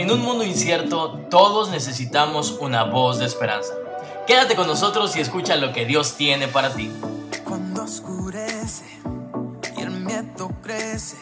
En 0.00 0.10
un 0.10 0.22
mundo 0.22 0.44
incierto, 0.44 1.26
todos 1.30 1.68
necesitamos 1.68 2.56
una 2.58 2.84
voz 2.84 3.18
de 3.18 3.26
esperanza. 3.26 3.74
Quédate 4.26 4.56
con 4.56 4.66
nosotros 4.66 5.14
y 5.14 5.20
escucha 5.20 5.56
lo 5.56 5.74
que 5.74 5.84
Dios 5.84 6.14
tiene 6.14 6.48
para 6.48 6.74
ti. 6.74 6.90
Cuando 7.44 7.82
oscurece 7.82 8.86
y 9.76 9.80
el 9.82 9.90
miedo 9.90 10.50
crece, 10.62 11.18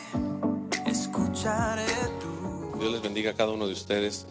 escucharé 0.87 1.87
tu 2.21 2.79
Dios 2.79 2.93
les 2.93 3.03
bendiga 3.03 3.33
a 3.33 3.35
cada 3.35 3.51
uno 3.51 3.67
de 3.67 3.73
ustedes. 3.73 4.27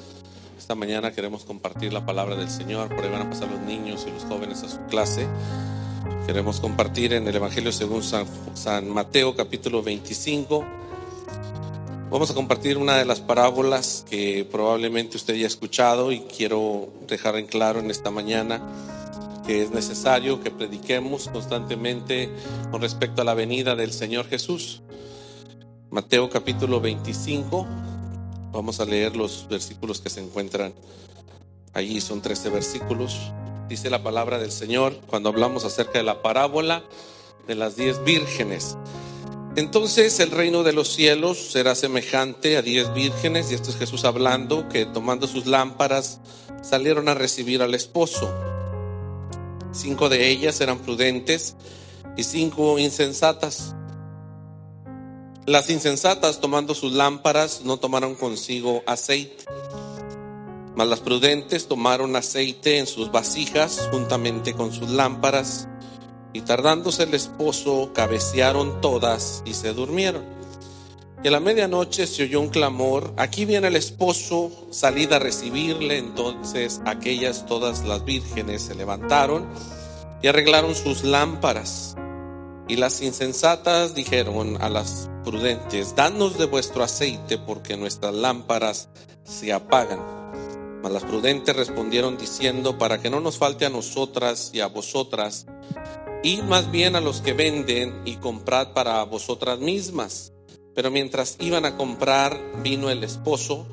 Esta 0.58 0.76
mañana 0.76 1.12
queremos 1.12 1.44
compartir 1.44 1.92
la 1.92 2.06
palabra 2.06 2.38
del 2.38 2.50
Señor. 2.50 2.88
Por 2.88 3.04
ahí 3.04 3.12
van 3.12 3.24
a 3.24 3.30
pasar 3.30 3.52
los 3.52 3.60
niños 3.60 4.06
y 4.08 4.12
los 4.12 4.24
jóvenes 4.24 4.64
a 4.64 4.70
su 4.70 4.80
clase. 4.86 5.28
Queremos 6.26 6.62
compartir 6.62 7.12
en 7.12 7.28
el 7.28 7.36
Evangelio 7.36 7.74
según 7.74 8.02
San, 8.02 8.26
San 8.54 8.88
Mateo 8.88 9.36
capítulo 9.36 9.84
25. 9.84 10.87
Vamos 12.10 12.32
a 12.32 12.34
compartir 12.34 12.78
una 12.78 12.96
de 12.96 13.04
las 13.04 13.20
parábolas 13.20 14.06
que 14.10 14.48
probablemente 14.50 15.18
usted 15.18 15.36
ya 15.36 15.44
ha 15.44 15.48
escuchado 15.48 16.14
y 16.14 16.22
quiero 16.22 16.88
dejar 17.06 17.36
en 17.36 17.48
claro 17.48 17.82
en 17.82 17.92
esta 17.92 18.12
mañana 18.12 18.62
que 19.46 19.62
es 19.62 19.72
necesario 19.72 20.42
que 20.42 20.50
prediquemos 20.50 21.28
constantemente 21.28 22.30
con 22.72 22.82
respecto 22.82 23.22
a 23.22 23.26
la 23.26 23.34
venida 23.34 23.76
del 23.76 23.92
Señor 23.92 24.26
Jesús. 24.28 24.84
Mateo 25.90 26.30
capítulo 26.30 26.80
25, 26.80 27.68
vamos 28.54 28.80
a 28.80 28.86
leer 28.86 29.18
los 29.18 29.46
versículos 29.50 30.00
que 30.00 30.10
se 30.10 30.22
encuentran 30.22 30.74
allí, 31.74 32.00
son 32.00 32.22
13 32.22 32.50
versículos. 32.50 33.34
Dice 33.68 33.90
la 33.90 34.02
palabra 34.02 34.38
del 34.38 34.52
Señor 34.52 34.98
cuando 35.08 35.28
hablamos 35.28 35.66
acerca 35.66 36.00
de 36.00 36.06
la 36.06 36.22
parábola 36.22 36.84
de 37.48 37.56
las 37.56 37.76
diez 37.76 38.02
vírgenes. 38.06 38.78
Entonces 39.58 40.20
el 40.20 40.30
reino 40.30 40.62
de 40.62 40.72
los 40.72 40.88
cielos 40.94 41.40
será 41.52 41.74
semejante 41.74 42.58
a 42.58 42.62
diez 42.62 42.94
vírgenes, 42.94 43.50
y 43.52 43.56
esto 43.56 43.72
es 43.72 43.76
Jesús 43.76 44.06
hablando, 44.06 44.70
que 44.70 44.86
tomando 44.86 45.26
sus 45.26 45.48
lámparas 45.48 46.20
salieron 46.62 47.10
a 47.10 47.16
recibir 47.16 47.64
al 47.64 47.74
esposo. 47.74 48.32
Cinco 49.72 50.10
de 50.10 50.30
ellas 50.30 50.62
eran 50.62 50.78
prudentes 50.78 51.56
y 52.16 52.24
cinco 52.24 52.78
insensatas. 52.78 53.74
Las 55.48 55.72
insensatas 55.72 56.40
tomando 56.40 56.76
sus 56.76 56.94
lámparas 56.94 57.62
no 57.64 57.78
tomaron 57.78 58.14
consigo 58.14 58.84
aceite, 58.86 59.44
mas 60.76 60.88
las 60.88 61.00
prudentes 61.00 61.68
tomaron 61.68 62.16
aceite 62.16 62.78
en 62.78 62.86
sus 62.86 63.12
vasijas 63.12 63.90
juntamente 63.90 64.54
con 64.54 64.72
sus 64.72 64.92
lámparas. 64.92 65.68
Y 66.38 66.42
tardándose 66.42 67.02
el 67.02 67.16
esposo, 67.16 67.94
cabecearon 67.96 68.80
todas 68.80 69.42
y 69.44 69.56
se 69.56 69.74
durmieron. 69.74 70.24
Y 71.24 71.30
a 71.30 71.32
la 71.32 71.40
medianoche 71.40 72.06
se 72.06 72.26
oyó 72.26 72.42
un 72.42 72.50
clamor, 72.50 73.12
aquí 73.18 73.46
viene 73.46 73.70
el 73.70 73.76
esposo, 73.76 74.52
salid 74.70 75.12
a 75.14 75.18
recibirle. 75.18 75.98
Entonces 75.98 76.80
aquellas 76.86 77.48
todas 77.48 77.84
las 77.86 78.06
vírgenes 78.06 78.62
se 78.62 78.76
levantaron 78.76 79.48
y 80.22 80.28
arreglaron 80.28 80.76
sus 80.76 81.04
lámparas. 81.04 81.96
Y 82.68 82.76
las 82.76 83.02
insensatas 83.02 83.96
dijeron 83.96 84.62
a 84.62 84.70
las 84.70 85.10
prudentes, 85.24 85.96
danos 85.96 86.38
de 86.38 86.46
vuestro 86.46 86.84
aceite 86.84 87.40
porque 87.40 87.78
nuestras 87.78 88.14
lámparas 88.14 88.90
se 89.24 89.52
apagan. 89.52 90.17
Mas 90.88 91.04
las 91.04 91.12
prudentes 91.12 91.54
respondieron 91.54 92.18
diciendo, 92.18 92.78
para 92.78 93.02
que 93.02 93.10
no 93.10 93.20
nos 93.20 93.38
falte 93.38 93.66
a 93.66 93.70
nosotras 93.70 94.52
y 94.54 94.62
a 94.62 94.68
vosotras, 94.68 95.46
y 96.24 96.42
más 96.44 96.72
bien 96.72 96.96
a 96.96 97.02
los 97.02 97.20
que 97.20 97.34
venden 97.34 98.04
y 98.06 98.16
comprad 98.16 98.72
para 98.72 99.04
vosotras 99.04 99.60
mismas. 99.60 100.32
Pero 100.74 100.90
mientras 100.90 101.36
iban 101.42 101.66
a 101.66 101.76
comprar, 101.76 102.40
vino 102.64 102.90
el 102.90 103.04
esposo 103.04 103.68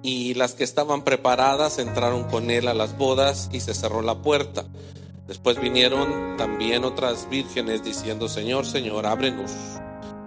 y 0.00 0.34
las 0.34 0.54
que 0.54 0.62
estaban 0.62 1.02
preparadas 1.02 1.80
entraron 1.80 2.22
con 2.28 2.52
él 2.52 2.68
a 2.68 2.74
las 2.74 2.96
bodas 2.96 3.50
y 3.52 3.58
se 3.58 3.74
cerró 3.74 4.00
la 4.00 4.22
puerta. 4.22 4.64
Después 5.26 5.60
vinieron 5.60 6.36
también 6.36 6.84
otras 6.84 7.28
vírgenes 7.28 7.82
diciendo, 7.82 8.28
Señor, 8.28 8.64
Señor, 8.64 9.06
ábrenos. 9.06 9.50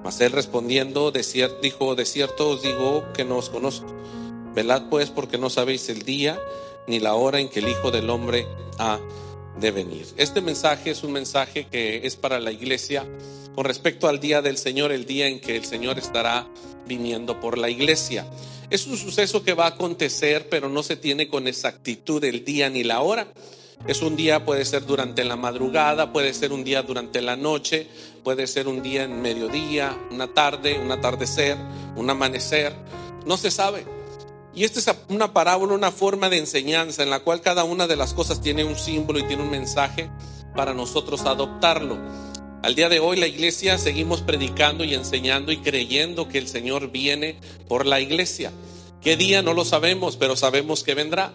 Mas 0.04 0.20
él 0.20 0.34
respondiendo, 0.34 1.14
dijo, 1.62 1.96
de 1.96 2.04
cierto 2.04 2.50
os 2.50 2.64
digo 2.64 3.06
que 3.14 3.24
no 3.24 3.38
os 3.38 3.50
conozco. 3.50 3.88
Velad 4.54 4.90
pues 4.90 5.10
porque 5.10 5.38
no 5.38 5.50
sabéis 5.50 5.90
el 5.90 6.04
día 6.04 6.40
ni 6.88 7.00
la 7.00 7.16
hora 7.16 7.40
en 7.40 7.50
que 7.50 7.60
el 7.60 7.70
Hijo 7.70 7.92
del 7.92 8.10
Hombre 8.10 8.48
ha 8.78 9.00
de 9.60 9.72
venir. 9.72 10.06
Este 10.18 10.42
mensaje 10.42 10.92
es 10.92 11.04
un 11.04 11.12
mensaje 11.12 11.68
que 11.68 12.06
es 12.06 12.16
para 12.16 12.40
la 12.40 12.52
iglesia 12.52 13.06
con 13.56 13.66
respecto 13.66 14.08
al 14.08 14.20
día 14.20 14.42
del 14.42 14.58
Señor, 14.58 14.92
el 14.92 15.06
día 15.06 15.28
en 15.28 15.40
que 15.40 15.56
el 15.58 15.66
Señor 15.66 16.00
estará 16.00 16.48
viniendo 16.88 17.40
por 17.40 17.58
la 17.58 17.70
iglesia. 17.70 18.26
Es 18.70 18.88
un 18.88 18.98
suceso 18.98 19.44
que 19.44 19.54
va 19.54 19.66
a 19.66 19.70
acontecer, 19.70 20.48
pero 20.50 20.70
no 20.70 20.84
se 20.84 20.96
tiene 20.96 21.28
con 21.28 21.48
exactitud 21.48 22.24
el 22.24 22.46
día 22.46 22.70
ni 22.70 22.84
la 22.84 23.02
hora. 23.02 23.28
Es 23.88 24.02
un 24.02 24.16
día, 24.16 24.46
puede 24.46 24.64
ser 24.64 24.86
durante 24.86 25.24
la 25.26 25.36
madrugada, 25.36 26.14
puede 26.14 26.34
ser 26.34 26.54
un 26.54 26.64
día 26.64 26.84
durante 26.84 27.22
la 27.22 27.36
noche, 27.36 27.88
puede 28.24 28.48
ser 28.48 28.68
un 28.68 28.84
día 28.84 29.04
en 29.04 29.22
mediodía, 29.22 29.98
una 30.12 30.34
tarde, 30.34 30.80
un 30.80 30.92
atardecer, 30.92 31.58
un 31.96 32.10
amanecer, 32.10 32.74
no 33.26 33.38
se 33.38 33.52
sabe. 33.52 34.01
Y 34.54 34.66
esta 34.66 34.80
es 34.80 34.96
una 35.08 35.32
parábola, 35.32 35.74
una 35.74 35.92
forma 35.92 36.30
de 36.30 36.38
enseñanza 36.38 37.04
en 37.04 37.10
la 37.10 37.22
cual 37.22 37.42
cada 37.42 37.64
una 37.64 37.88
de 37.88 37.96
las 37.96 38.14
cosas 38.14 38.42
tiene 38.42 38.64
un 38.64 38.76
símbolo 38.76 39.20
y 39.20 39.24
tiene 39.24 39.44
un 39.44 39.50
mensaje 39.50 40.10
para 40.56 40.74
nosotros 40.74 41.22
adoptarlo. 41.22 41.98
Al 42.62 42.76
día 42.76 42.90
de 42.90 43.00
hoy 43.00 43.18
la 43.18 43.28
iglesia 43.28 43.78
seguimos 43.78 44.22
predicando 44.22 44.84
y 44.84 44.94
enseñando 44.94 45.52
y 45.52 45.58
creyendo 45.58 46.28
que 46.28 46.38
el 46.38 46.48
Señor 46.48 46.92
viene 46.92 47.40
por 47.68 47.86
la 47.86 48.02
iglesia. 48.02 48.52
¿Qué 49.02 49.16
día? 49.16 49.42
No 49.42 49.54
lo 49.54 49.66
sabemos, 49.66 50.18
pero 50.18 50.36
sabemos 50.36 50.84
que 50.84 50.94
vendrá. 50.94 51.32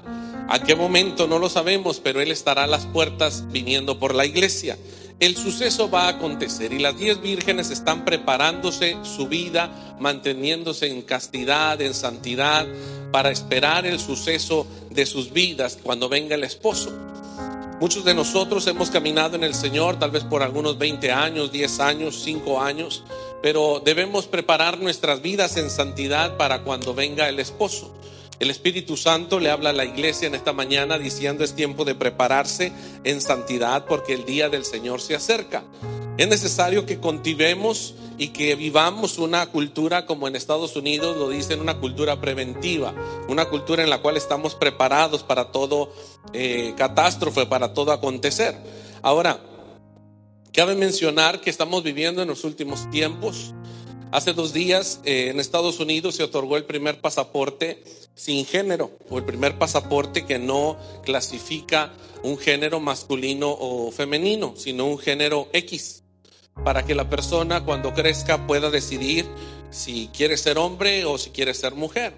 ¿A 0.49 0.62
qué 0.62 0.76
momento? 0.76 1.26
No 1.26 1.41
lo 1.41 1.49
sabemos, 1.49 1.99
pero 1.99 2.21
Él 2.21 2.31
estará 2.31 2.65
a 2.65 2.69
las 2.69 2.87
puertas 2.87 3.44
viniendo 3.49 3.99
por 3.99 4.15
la 4.15 4.25
iglesia. 4.25 4.78
El 5.19 5.34
suceso 5.34 5.88
va 5.88 6.04
a 6.04 6.09
acontecer 6.09 6.75
y 6.75 6.78
las 6.78 6.99
diez 6.99 7.22
vírgenes 7.22 7.71
están 7.71 8.04
preparándose 8.04 8.99
su 9.03 9.28
vida, 9.28 9.97
manteniéndose 9.99 10.88
en 10.88 11.00
castidad, 11.00 11.81
en 11.81 11.94
santidad, 11.94 12.66
para 13.12 13.31
esperar 13.31 13.87
el 13.87 13.99
suceso 13.99 14.66
de 14.91 15.06
sus 15.06 15.32
vidas 15.32 15.78
cuando 15.82 16.10
venga 16.10 16.34
el 16.34 16.44
esposo. 16.44 16.93
Muchos 17.81 18.05
de 18.05 18.12
nosotros 18.12 18.66
hemos 18.66 18.91
caminado 18.91 19.37
en 19.37 19.44
el 19.44 19.55
Señor 19.55 19.99
tal 19.99 20.10
vez 20.10 20.22
por 20.25 20.43
algunos 20.43 20.76
20 20.76 21.10
años, 21.10 21.50
10 21.50 21.81
años, 21.81 22.21
5 22.22 22.60
años, 22.60 23.03
pero 23.43 23.81
debemos 23.82 24.26
preparar 24.26 24.78
nuestras 24.78 25.22
vidas 25.22 25.56
en 25.56 25.71
santidad 25.71 26.37
para 26.37 26.62
cuando 26.62 26.93
venga 26.93 27.26
el 27.26 27.38
esposo. 27.38 27.91
El 28.38 28.50
Espíritu 28.50 28.97
Santo 28.97 29.41
le 29.41 29.50
habla 29.50 29.70
a 29.70 29.72
la 29.72 29.84
iglesia 29.84 30.28
en 30.28 30.34
esta 30.34 30.52
mañana 30.52 30.98
diciendo 30.98 31.42
es 31.42 31.54
tiempo 31.54 31.84
de 31.84 31.94
prepararse 31.94 32.72
en 33.04 33.20
santidad 33.20 33.86
porque 33.86 34.12
el 34.12 34.26
día 34.26 34.50
del 34.50 34.64
Señor 34.64 35.00
se 35.00 35.14
acerca. 35.14 35.64
Es 36.19 36.28
necesario 36.28 36.84
que 36.86 36.98
cultivemos 36.98 37.94
y 38.19 38.28
que 38.28 38.54
vivamos 38.54 39.19
una 39.19 39.46
cultura 39.46 40.06
como 40.06 40.28
en 40.28 40.36
Estados 40.36 40.76
Unidos 40.76 41.16
lo 41.16 41.28
dicen, 41.28 41.60
una 41.60 41.78
cultura 41.78 42.20
preventiva, 42.20 42.94
una 43.28 43.46
cultura 43.46 43.82
en 43.82 43.91
la 43.91 43.98
cual 43.98 44.16
estamos 44.16 44.54
preparados 44.54 45.22
para 45.22 45.50
todo 45.50 45.92
eh, 46.32 46.75
catástrofe, 46.76 47.46
para 47.46 47.75
todo 47.75 47.92
acontecer. 47.92 48.56
Ahora, 49.02 49.41
cabe 50.52 50.75
mencionar 50.75 51.41
que 51.41 51.50
estamos 51.50 51.82
viviendo 51.82 52.22
en 52.22 52.28
los 52.28 52.44
últimos 52.44 52.91
tiempos. 52.91 53.54
Hace 54.12 54.34
dos 54.34 54.53
días 54.53 55.00
eh, 55.05 55.31
en 55.31 55.41
Estados 55.41 55.81
Unidos 55.81 56.15
se 56.15 56.22
otorgó 56.22 56.56
el 56.56 56.65
primer 56.65 57.00
pasaporte 57.00 57.83
sin 58.15 58.47
género 58.47 58.93
o 59.11 59.19
el 59.19 59.25
primer 59.25 59.59
pasaporte 59.59 60.25
que 60.25 60.39
no 60.39 60.78
clasifica 61.05 61.93
un 62.22 62.39
género 62.39 62.78
masculino 62.78 63.50
o 63.50 63.91
femenino, 63.91 64.55
sino 64.56 64.87
un 64.87 64.99
género 64.99 65.49
X, 65.53 66.05
para 66.65 66.84
que 66.84 66.94
la 66.94 67.11
persona 67.11 67.65
cuando 67.65 67.94
crezca 67.94 68.47
pueda 68.47 68.71
decidir 68.71 69.27
si 69.71 70.09
quiere 70.09 70.37
ser 70.37 70.56
hombre 70.56 71.05
o 71.05 71.19
si 71.19 71.31
quiere 71.31 71.53
ser 71.53 71.75
mujer. 71.75 72.14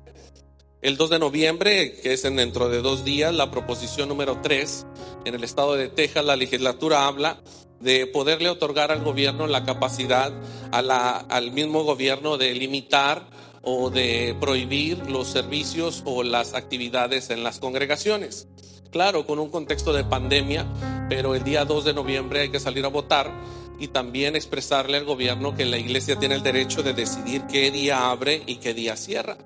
El 0.83 0.97
2 0.97 1.11
de 1.11 1.19
noviembre, 1.19 1.95
que 2.01 2.13
es 2.13 2.25
en 2.25 2.37
dentro 2.37 2.69
de 2.69 2.83
dos 2.83 3.05
días, 3.05 3.35
la 3.35 3.51
proposición 3.51 4.09
número 4.09 4.41
3 4.43 4.87
en 5.25 5.35
el 5.35 5.43
estado 5.43 5.75
de 5.75 5.89
Texas, 5.89 6.25
la 6.25 6.37
legislatura 6.37 7.07
habla 7.09 7.41
de 7.81 8.07
poderle 8.07 8.49
otorgar 8.49 8.91
al 8.91 9.03
gobierno 9.03 9.47
la 9.47 9.65
capacidad 9.65 10.33
al 10.73 11.53
mismo 11.53 11.85
gobierno 11.85 12.37
de 12.37 12.55
limitar 12.55 13.27
o 13.63 13.91
de 13.91 14.37
prohibir 14.41 15.11
los 15.11 15.29
servicios 15.29 16.03
o 16.05 16.23
las 16.23 16.55
actividades 16.55 17.31
en 17.31 17.45
las 17.45 17.59
congregaciones. 17.59 18.49
Claro, 18.91 19.27
con 19.27 19.39
un 19.39 19.51
contexto 19.51 19.93
de 19.93 20.05
pandemia, 20.05 20.67
pero 21.09 21.35
el 21.35 21.45
día 21.45 21.65
2 21.65 21.85
de 21.85 21.95
noviembre 21.95 22.41
hay 22.41 22.51
que 22.51 22.61
salir 22.61 22.85
a 22.85 22.89
votar 22.89 23.31
y 23.79 23.89
también 23.89 24.35
expresarle 24.35 24.97
al 24.97 25.05
gobierno 25.05 25.55
que 25.55 25.65
la 25.65 25.79
iglesia 25.79 26.19
tiene 26.19 26.35
el 26.35 26.43
derecho 26.43 26.83
de 26.83 26.95
decidir 26.95 27.43
qué 27.47 27.71
día 27.71 28.11
abre 28.11 28.43
y 28.47 28.57
qué 28.57 28.75
día 28.75 28.97
cierra. 28.97 29.37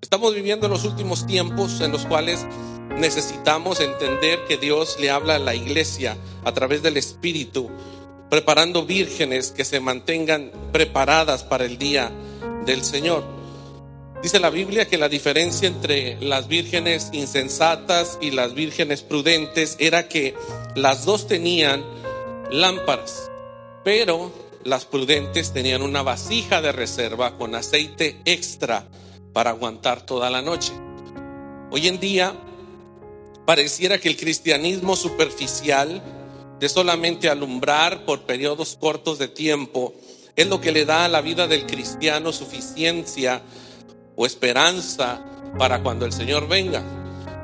Estamos 0.00 0.34
viviendo 0.34 0.66
en 0.66 0.72
los 0.72 0.84
últimos 0.84 1.26
tiempos 1.26 1.80
en 1.80 1.92
los 1.92 2.04
cuales 2.06 2.44
necesitamos 2.96 3.80
entender 3.80 4.44
que 4.46 4.56
Dios 4.56 4.98
le 5.00 5.10
habla 5.10 5.36
a 5.36 5.40
la 5.40 5.54
iglesia 5.54 6.16
a 6.44 6.52
través 6.52 6.82
del 6.82 6.96
Espíritu, 6.96 7.70
preparando 8.30 8.86
vírgenes 8.86 9.50
que 9.50 9.64
se 9.64 9.80
mantengan 9.80 10.50
preparadas 10.72 11.42
para 11.42 11.64
el 11.64 11.78
día 11.78 12.10
del 12.64 12.82
Señor. 12.82 13.24
Dice 14.22 14.40
la 14.40 14.50
Biblia 14.50 14.88
que 14.88 14.98
la 14.98 15.08
diferencia 15.08 15.68
entre 15.68 16.20
las 16.20 16.48
vírgenes 16.48 17.10
insensatas 17.12 18.18
y 18.20 18.30
las 18.30 18.54
vírgenes 18.54 19.02
prudentes 19.02 19.76
era 19.78 20.08
que 20.08 20.34
las 20.74 21.04
dos 21.04 21.26
tenían 21.28 21.84
lámparas, 22.50 23.30
pero 23.84 24.32
las 24.64 24.84
prudentes 24.84 25.52
tenían 25.52 25.82
una 25.82 26.02
vasija 26.02 26.60
de 26.60 26.72
reserva 26.72 27.36
con 27.36 27.54
aceite 27.54 28.20
extra 28.24 28.88
para 29.32 29.50
aguantar 29.50 30.04
toda 30.04 30.30
la 30.30 30.42
noche. 30.42 30.72
Hoy 31.70 31.86
en 31.86 32.00
día 32.00 32.34
pareciera 33.46 33.98
que 33.98 34.08
el 34.08 34.16
cristianismo 34.16 34.96
superficial 34.96 36.02
de 36.58 36.68
solamente 36.68 37.30
alumbrar 37.30 38.04
por 38.04 38.22
periodos 38.22 38.76
cortos 38.78 39.18
de 39.18 39.28
tiempo 39.28 39.94
es 40.34 40.48
lo 40.48 40.60
que 40.60 40.72
le 40.72 40.84
da 40.84 41.04
a 41.04 41.08
la 41.08 41.20
vida 41.20 41.46
del 41.46 41.64
cristiano 41.64 42.32
suficiencia 42.32 43.42
o 44.16 44.26
esperanza 44.26 45.24
para 45.58 45.82
cuando 45.82 46.04
el 46.04 46.12
Señor 46.12 46.48
venga. 46.48 46.82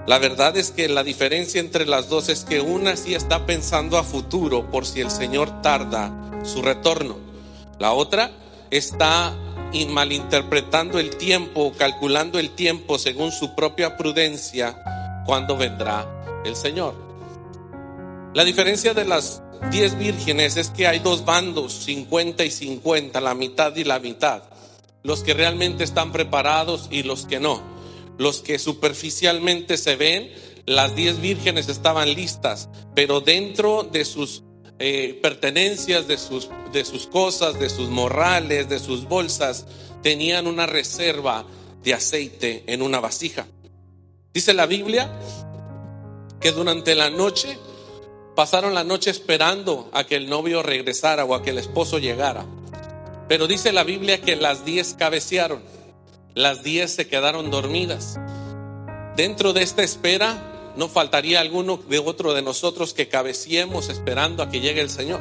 La 0.06 0.18
verdad 0.18 0.56
es 0.56 0.72
que 0.72 0.88
la 0.88 1.04
diferencia 1.04 1.60
entre 1.60 1.86
las 1.86 2.08
dos 2.08 2.28
es 2.28 2.44
que 2.44 2.60
una 2.60 2.96
sí 2.96 3.14
está 3.14 3.46
pensando 3.46 3.96
a 3.96 4.02
futuro 4.02 4.70
por 4.70 4.84
si 4.84 5.00
el 5.00 5.10
Señor 5.10 5.62
tarda 5.62 6.12
su 6.42 6.60
retorno. 6.60 7.16
La 7.78 7.92
otra 7.92 8.32
está 8.70 9.34
malinterpretando 9.88 10.98
el 10.98 11.16
tiempo, 11.16 11.72
calculando 11.78 12.38
el 12.38 12.50
tiempo 12.50 12.98
según 12.98 13.30
su 13.30 13.54
propia 13.54 13.96
prudencia 13.96 14.76
cuando 15.26 15.56
vendrá 15.56 16.42
el 16.44 16.56
Señor. 16.56 16.94
La 18.34 18.44
diferencia 18.44 18.94
de 18.94 19.04
las 19.04 19.42
diez 19.70 19.96
vírgenes 19.98 20.56
es 20.56 20.70
que 20.70 20.86
hay 20.86 20.98
dos 20.98 21.24
bandos, 21.24 21.72
50 21.84 22.44
y 22.44 22.50
50, 22.50 23.20
la 23.20 23.34
mitad 23.34 23.74
y 23.76 23.84
la 23.84 23.98
mitad. 23.98 24.42
Los 25.02 25.22
que 25.22 25.34
realmente 25.34 25.84
están 25.84 26.12
preparados 26.12 26.88
y 26.90 27.02
los 27.02 27.26
que 27.26 27.40
no 27.40 27.72
los 28.18 28.40
que 28.40 28.58
superficialmente 28.58 29.76
se 29.76 29.96
ven, 29.96 30.30
las 30.66 30.94
diez 30.94 31.20
vírgenes 31.20 31.68
estaban 31.68 32.14
listas, 32.14 32.68
pero 32.94 33.20
dentro 33.20 33.82
de 33.82 34.04
sus 34.04 34.44
eh, 34.78 35.18
pertenencias, 35.22 36.06
de 36.06 36.18
sus, 36.18 36.48
de 36.72 36.84
sus 36.84 37.06
cosas, 37.06 37.58
de 37.58 37.68
sus 37.68 37.88
morrales, 37.88 38.68
de 38.68 38.78
sus 38.78 39.08
bolsas, 39.08 39.66
tenían 40.02 40.46
una 40.46 40.66
reserva 40.66 41.44
de 41.82 41.94
aceite 41.94 42.64
en 42.66 42.82
una 42.82 43.00
vasija. 43.00 43.46
Dice 44.34 44.54
la 44.54 44.66
Biblia 44.66 45.10
que 46.40 46.52
durante 46.52 46.94
la 46.94 47.10
noche 47.10 47.58
pasaron 48.34 48.74
la 48.74 48.82
noche 48.82 49.10
esperando 49.10 49.90
a 49.92 50.04
que 50.04 50.16
el 50.16 50.30
novio 50.30 50.62
regresara 50.62 51.24
o 51.24 51.34
a 51.34 51.42
que 51.42 51.50
el 51.50 51.58
esposo 51.58 51.98
llegara. 51.98 52.46
Pero 53.28 53.46
dice 53.46 53.72
la 53.72 53.84
Biblia 53.84 54.20
que 54.22 54.36
las 54.36 54.64
diez 54.64 54.94
cabecearon. 54.94 55.62
Las 56.34 56.62
diez 56.62 56.94
se 56.94 57.06
quedaron 57.06 57.50
dormidas. 57.50 58.18
Dentro 59.16 59.52
de 59.52 59.62
esta 59.62 59.82
espera 59.82 60.72
no 60.76 60.88
faltaría 60.88 61.40
alguno 61.40 61.76
de 61.76 61.98
otro 61.98 62.32
de 62.32 62.40
nosotros 62.40 62.94
que 62.94 63.08
cabeciemos 63.08 63.90
esperando 63.90 64.42
a 64.42 64.48
que 64.48 64.60
llegue 64.60 64.80
el 64.80 64.88
Señor. 64.88 65.20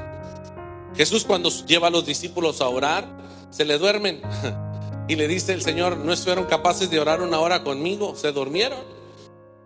Jesús 0.95 1.25
cuando 1.25 1.49
lleva 1.65 1.87
a 1.87 1.91
los 1.91 2.05
discípulos 2.05 2.61
a 2.61 2.69
orar, 2.69 3.07
se 3.49 3.65
le 3.65 3.77
duermen 3.77 4.21
y 5.09 5.15
le 5.15 5.27
dice 5.27 5.51
el 5.51 5.61
Señor, 5.61 5.97
no 5.97 6.15
fueron 6.15 6.45
capaces 6.45 6.89
de 6.89 6.99
orar 6.99 7.21
una 7.21 7.39
hora 7.39 7.63
conmigo, 7.63 8.15
se 8.15 8.31
durmieron. 8.31 9.00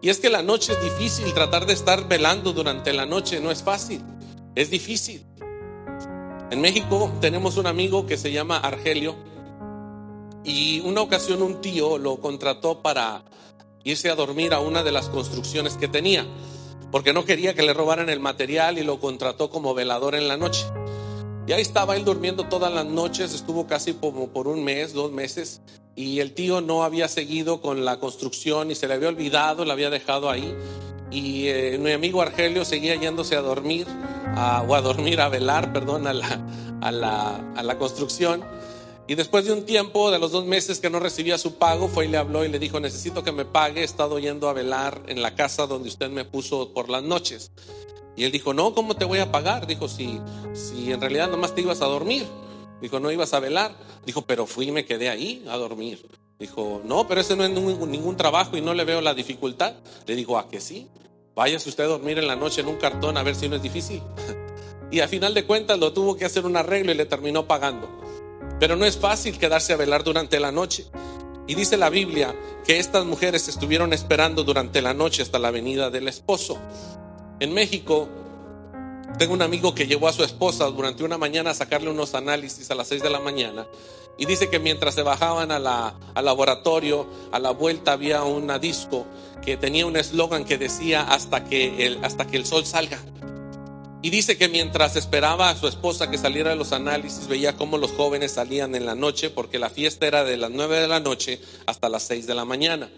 Y 0.06 0.10
es 0.12 0.20
que 0.20 0.30
la 0.30 0.44
noche 0.44 0.74
es 0.74 0.84
difícil, 0.84 1.34
tratar 1.34 1.66
de 1.66 1.74
estar 1.74 2.08
velando 2.08 2.54
durante 2.54 2.94
la 2.94 3.08
noche 3.08 3.40
no 3.40 3.50
es 3.50 3.64
fácil, 3.64 4.04
es 4.54 4.70
difícil. 4.70 5.26
En 6.52 6.62
México 6.62 7.12
tenemos 7.22 7.58
un 7.58 7.66
amigo 7.66 8.06
que 8.06 8.16
se 8.16 8.32
llama 8.32 8.60
Argelio, 8.60 9.16
y 10.44 10.80
una 10.82 11.02
ocasión 11.02 11.42
un 11.42 11.60
tío 11.60 11.98
lo 11.98 12.18
contrató 12.22 12.84
para 12.84 13.26
irse 13.84 14.12
a 14.12 14.16
dormir 14.16 14.54
a 14.54 14.60
una 14.60 14.84
de 14.84 14.92
las 14.92 15.10
construcciones 15.10 15.76
que 15.76 15.88
tenía, 15.88 16.24
porque 16.92 17.12
no 17.12 17.26
quería 17.26 17.56
que 17.56 17.64
le 17.64 17.74
robaran 17.74 18.10
el 18.10 18.20
material 18.20 18.78
y 18.78 18.84
lo 18.84 19.00
contrató 19.00 19.50
como 19.50 19.74
velador 19.74 20.14
en 20.14 20.28
la 20.28 20.38
noche. 20.38 20.68
Y 21.48 21.52
ahí 21.52 21.62
estaba 21.62 21.96
él 21.96 22.04
durmiendo 22.04 22.48
todas 22.48 22.74
las 22.74 22.86
noches, 22.86 23.34
estuvo 23.34 23.68
casi 23.68 23.94
como 23.94 24.30
por 24.30 24.48
un 24.48 24.64
mes, 24.64 24.94
dos 24.94 25.12
meses, 25.12 25.62
y 25.96 26.20
el 26.20 26.34
tío 26.34 26.60
no 26.60 26.84
había 26.84 27.08
seguido 27.08 27.62
con 27.62 27.86
la 27.86 28.00
construcción 28.00 28.72
y 28.72 28.76
se 28.76 28.88
le 28.88 28.96
había 28.96 29.10
olvidado, 29.10 29.64
la 29.64 29.74
había 29.74 29.92
dejado 29.92 30.30
ahí. 30.30 30.56
Y 31.12 31.48
eh, 31.48 31.78
mi 31.80 31.92
amigo 31.92 32.22
Argelio 32.22 32.66
seguía 32.66 32.96
yéndose 32.96 33.36
a 33.36 33.42
dormir, 33.42 33.86
o 34.68 34.76
a 34.76 34.82
dormir, 34.82 35.22
a 35.22 35.30
velar, 35.30 35.72
perdón, 35.72 36.08
a 36.08 36.14
la, 36.14 36.46
a 36.82 36.92
la, 36.92 37.54
a 37.56 37.64
la 37.64 37.78
construcción. 37.78 38.44
Y 39.08 39.14
después 39.14 39.46
de 39.46 39.54
un 39.54 39.66
tiempo, 39.66 40.10
de 40.10 40.18
los 40.18 40.32
dos 40.32 40.46
meses 40.46 40.80
que 40.80 40.90
no 40.90 41.00
recibía 41.00 41.38
su 41.38 41.56
pago, 41.56 41.88
fue 41.88 42.06
y 42.06 42.08
le 42.08 42.18
habló 42.18 42.44
y 42.44 42.50
le 42.50 42.58
dijo, 42.58 42.80
necesito 42.80 43.24
que 43.24 43.32
me 43.32 43.46
pague, 43.46 43.82
he 43.82 43.84
estado 43.84 44.18
yendo 44.18 44.50
a 44.50 44.54
velar 44.54 45.04
en 45.08 45.22
la 45.22 45.36
casa 45.36 45.68
donde 45.68 45.90
usted 45.90 46.10
me 46.10 46.26
puso 46.26 46.74
por 46.74 46.90
las 46.90 47.04
noches. 47.04 47.52
Y 48.16 48.24
él 48.24 48.32
dijo, 48.32 48.54
no, 48.54 48.74
¿cómo 48.74 48.96
te 48.96 49.06
voy 49.06 49.20
a 49.20 49.32
pagar? 49.32 49.68
Dijo, 49.68 49.88
si, 49.88 50.20
si 50.54 50.92
en 50.92 51.02
realidad 51.02 51.30
nomás 51.30 51.54
te 51.54 51.62
ibas 51.62 51.82
a 51.82 51.86
dormir. 51.86 52.26
Dijo, 52.82 53.00
no 53.00 53.12
ibas 53.12 53.34
a 53.34 53.40
velar. 53.40 53.76
Dijo, 54.06 54.22
pero 54.22 54.46
fui 54.46 54.68
y 54.68 54.72
me 54.72 54.86
quedé 54.86 55.10
ahí 55.10 55.44
a 55.50 55.58
dormir. 55.58 56.08
Dijo, 56.40 56.82
no, 56.84 57.08
pero 57.08 57.22
ese 57.22 57.36
no 57.36 57.44
es 57.44 57.50
ningún, 57.52 58.18
trabajo 58.18 58.58
y 58.58 58.62
no 58.62 58.74
le 58.74 58.84
veo 58.84 59.02
la 59.02 59.14
dificultad. 59.14 59.74
Le 60.06 60.16
digo, 60.16 60.38
¿a 60.38 60.50
que 60.50 60.60
sí? 60.60 60.88
Váyase 61.34 61.70
usted 61.70 61.86
a 61.86 61.88
dormir 61.88 62.18
en 62.18 62.28
la 62.28 62.36
noche 62.36 62.62
en 62.62 62.68
un 62.68 62.78
cartón 62.78 63.18
a 63.18 63.24
ver 63.24 63.36
si 63.36 63.50
no 63.50 63.56
es 63.56 63.62
difícil. 63.62 64.02
Y 64.92 65.00
a 65.00 65.08
final 65.08 65.34
de 65.34 65.46
cuentas 65.46 65.80
lo 65.80 65.92
tuvo 65.94 66.16
que 66.16 66.26
hacer 66.26 66.46
un 66.46 66.56
arreglo 66.56 66.92
y 66.92 66.96
le 66.96 67.08
terminó 67.08 67.48
pagando. 67.48 67.90
Pero 68.60 68.76
no 68.76 68.86
es 68.86 68.98
fácil 68.98 69.38
quedarse 69.40 69.74
a 69.74 69.78
velar 69.78 70.04
durante 70.04 70.40
la 70.40 70.52
noche. 70.52 70.86
Y 71.48 71.56
dice 71.56 71.76
la 71.76 71.90
Biblia 71.90 72.36
que 72.66 72.80
estas 72.80 73.04
mujeres 73.04 73.48
estuvieron 73.48 73.94
esperando 73.94 74.44
durante 74.44 74.82
la 74.82 74.94
noche 74.94 75.24
hasta 75.24 75.40
la 75.40 75.52
venida 75.52 75.90
del 75.90 76.08
esposo. 76.08 76.60
En 77.40 77.54
México, 77.54 78.08
tengo 79.18 79.34
un 79.34 79.42
amigo 79.42 79.76
que 79.76 79.88
llevó 79.88 80.08
a 80.08 80.14
su 80.14 80.24
esposa 80.24 80.66
durante 80.66 81.04
una 81.04 81.18
mañana 81.18 81.52
a 81.52 81.54
sacarle 81.54 81.90
unos 81.90 82.16
análisis 82.16 82.72
a 82.72 82.76
las 82.76 82.88
6 82.88 83.04
de 83.04 83.10
la 83.10 83.20
mañana. 83.20 83.68
Y 84.18 84.26
dice 84.26 84.50
que 84.50 84.60
mientras 84.60 84.96
se 84.96 85.04
bajaban 85.04 85.52
a 85.52 85.60
la, 85.60 85.96
al 86.14 86.26
laboratorio, 86.26 87.06
a 87.32 87.40
la 87.40 87.52
vuelta 87.52 87.94
había 87.94 88.24
una 88.24 88.60
disco 88.60 89.06
que 89.44 89.58
tenía 89.58 89.86
un 89.86 89.98
eslogan 89.98 90.46
que 90.46 90.58
decía 90.58 91.02
hasta 91.02 91.44
que, 91.44 91.86
el, 91.86 92.04
hasta 92.04 92.26
que 92.26 92.38
el 92.38 92.46
sol 92.46 92.66
salga. 92.66 93.00
Y 94.02 94.12
dice 94.12 94.38
que 94.38 94.48
mientras 94.48 94.96
esperaba 94.96 95.50
a 95.50 95.58
su 95.58 95.68
esposa 95.68 96.10
que 96.10 96.18
saliera 96.18 96.52
de 96.52 96.56
los 96.56 96.72
análisis, 96.72 97.28
veía 97.28 97.58
cómo 97.58 97.78
los 97.78 97.92
jóvenes 97.92 98.34
salían 98.34 98.76
en 98.76 98.86
la 98.86 98.96
noche, 98.96 99.30
porque 99.30 99.60
la 99.60 99.70
fiesta 99.70 100.08
era 100.08 100.24
de 100.24 100.38
las 100.38 100.52
9 100.52 100.80
de 100.80 100.88
la 100.88 101.00
noche 101.00 101.42
hasta 101.66 101.90
las 101.90 102.04
6 102.04 102.28
de 102.28 102.36
la 102.36 102.46
mañana. 102.46 102.90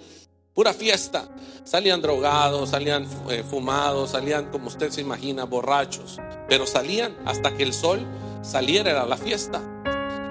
Pura 0.58 0.74
fiesta. 0.74 1.30
Salían 1.64 2.02
drogados, 2.02 2.72
salían 2.72 3.08
eh, 3.30 3.44
fumados, 3.48 4.10
salían 4.10 4.50
como 4.50 4.70
usted 4.70 4.90
se 4.90 5.02
imagina, 5.02 5.44
borrachos. 5.44 6.18
Pero 6.50 6.66
salían 6.66 7.16
hasta 7.26 7.56
que 7.56 7.62
el 7.62 7.76
sol 7.76 8.04
saliera 8.42 9.04
a 9.04 9.06
la 9.06 9.18
fiesta. 9.18 9.62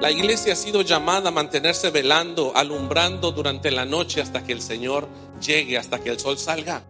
La 0.00 0.10
iglesia 0.10 0.54
ha 0.54 0.56
sido 0.56 0.82
llamada 0.82 1.28
a 1.28 1.30
mantenerse 1.30 1.90
velando, 1.90 2.50
alumbrando 2.56 3.30
durante 3.30 3.70
la 3.70 3.84
noche 3.84 4.20
hasta 4.20 4.42
que 4.42 4.52
el 4.52 4.60
Señor 4.60 5.06
llegue, 5.40 5.78
hasta 5.78 6.00
que 6.00 6.10
el 6.10 6.18
sol 6.18 6.36
salga. 6.38 6.82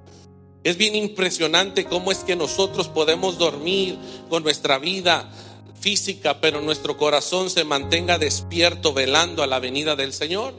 Es 0.65 0.79
bien 0.79 0.95
impresionante 0.95 1.85
cómo 1.85 2.13
es 2.13 2.21
que 2.21 2.37
nosotros 2.37 2.89
podemos 2.89 3.37
dormir 3.37 3.99
con 4.31 4.45
nuestra 4.45 4.79
vida 4.79 5.31
física, 5.79 6.41
pero 6.41 6.63
nuestro 6.63 6.97
corazón 6.97 7.51
se 7.51 7.65
mantenga 7.65 8.17
despierto 8.17 8.95
velando 8.95 9.43
a 9.43 9.47
la 9.47 9.59
venida 9.59 9.95
del 9.95 10.15
Señor. 10.15 10.55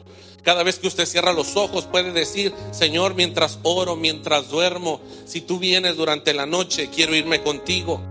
Cada 0.47 0.63
vez 0.63 0.79
que 0.79 0.87
usted 0.87 1.05
cierra 1.05 1.33
los 1.33 1.57
ojos 1.57 1.87
puede 1.87 2.13
decir, 2.13 2.53
Señor, 2.71 3.15
mientras 3.15 3.59
oro, 3.63 3.97
mientras 3.97 4.47
duermo, 4.47 5.01
si 5.25 5.41
tú 5.41 5.59
vienes 5.59 5.97
durante 5.97 6.33
la 6.33 6.45
noche, 6.45 6.89
quiero 6.89 7.13
irme 7.13 7.43
contigo. 7.43 8.01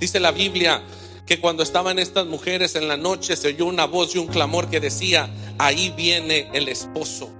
Dice 0.00 0.18
la 0.18 0.32
Biblia 0.32 0.82
que 1.24 1.38
cuando 1.38 1.62
estaban 1.62 2.00
estas 2.00 2.26
mujeres 2.26 2.74
en 2.74 2.88
la 2.88 2.96
noche 2.96 3.36
se 3.36 3.46
oyó 3.46 3.66
una 3.66 3.84
voz 3.84 4.12
y 4.16 4.18
un 4.18 4.26
clamor 4.26 4.68
que 4.68 4.80
decía, 4.80 5.32
ahí 5.56 5.94
viene 5.96 6.50
el 6.52 6.68
esposo. 6.68 7.30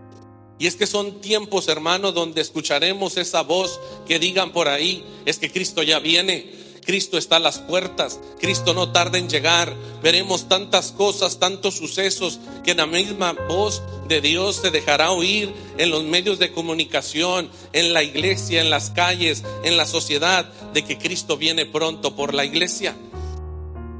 Y 0.57 0.69
es 0.69 0.77
que 0.77 0.87
son 0.87 1.21
tiempos, 1.21 1.67
hermanos, 1.67 2.15
donde 2.15 2.41
escucharemos 2.41 3.17
esa 3.17 3.43
voz 3.43 3.81
que 4.07 4.21
digan 4.21 4.53
por 4.53 4.69
ahí, 4.69 5.05
es 5.27 5.41
que 5.41 5.51
Cristo 5.51 5.83
ya 5.83 5.99
viene, 5.99 6.49
Cristo 6.89 7.19
está 7.19 7.37
a 7.37 7.41
las 7.41 7.59
puertas, 7.59 8.19
Cristo 8.41 8.73
no 8.73 8.93
tarda 8.93 9.19
en 9.19 9.29
llegar. 9.29 9.75
Veremos 10.03 10.49
tantas 10.49 10.91
cosas, 10.91 11.39
tantos 11.39 11.75
sucesos, 11.75 12.41
que 12.65 12.75
la 12.75 12.87
misma 12.87 13.35
voz 13.47 13.83
de 14.09 14.23
Dios 14.23 14.57
se 14.57 14.71
dejará 14.71 15.11
oír 15.11 15.53
en 15.77 15.91
los 15.91 16.03
medios 16.05 16.39
de 16.39 16.51
comunicación, 16.51 17.51
en 17.75 17.93
la 17.93 18.03
iglesia, 18.03 18.63
en 18.63 18.71
las 18.71 18.89
calles, 18.89 19.45
en 19.65 19.77
la 19.77 19.85
sociedad, 19.85 20.51
de 20.73 20.83
que 20.83 20.97
Cristo 20.97 21.37
viene 21.37 21.67
pronto 21.67 22.17
por 22.17 22.33
la 22.33 22.47
iglesia. 22.47 22.97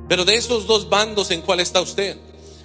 Pero 0.09 0.25
de 0.25 0.37
esos 0.37 0.67
dos 0.67 0.89
bandos, 0.89 1.31
¿en 1.31 1.43
cuál 1.43 1.61
está 1.61 1.83
usted? 1.83 2.17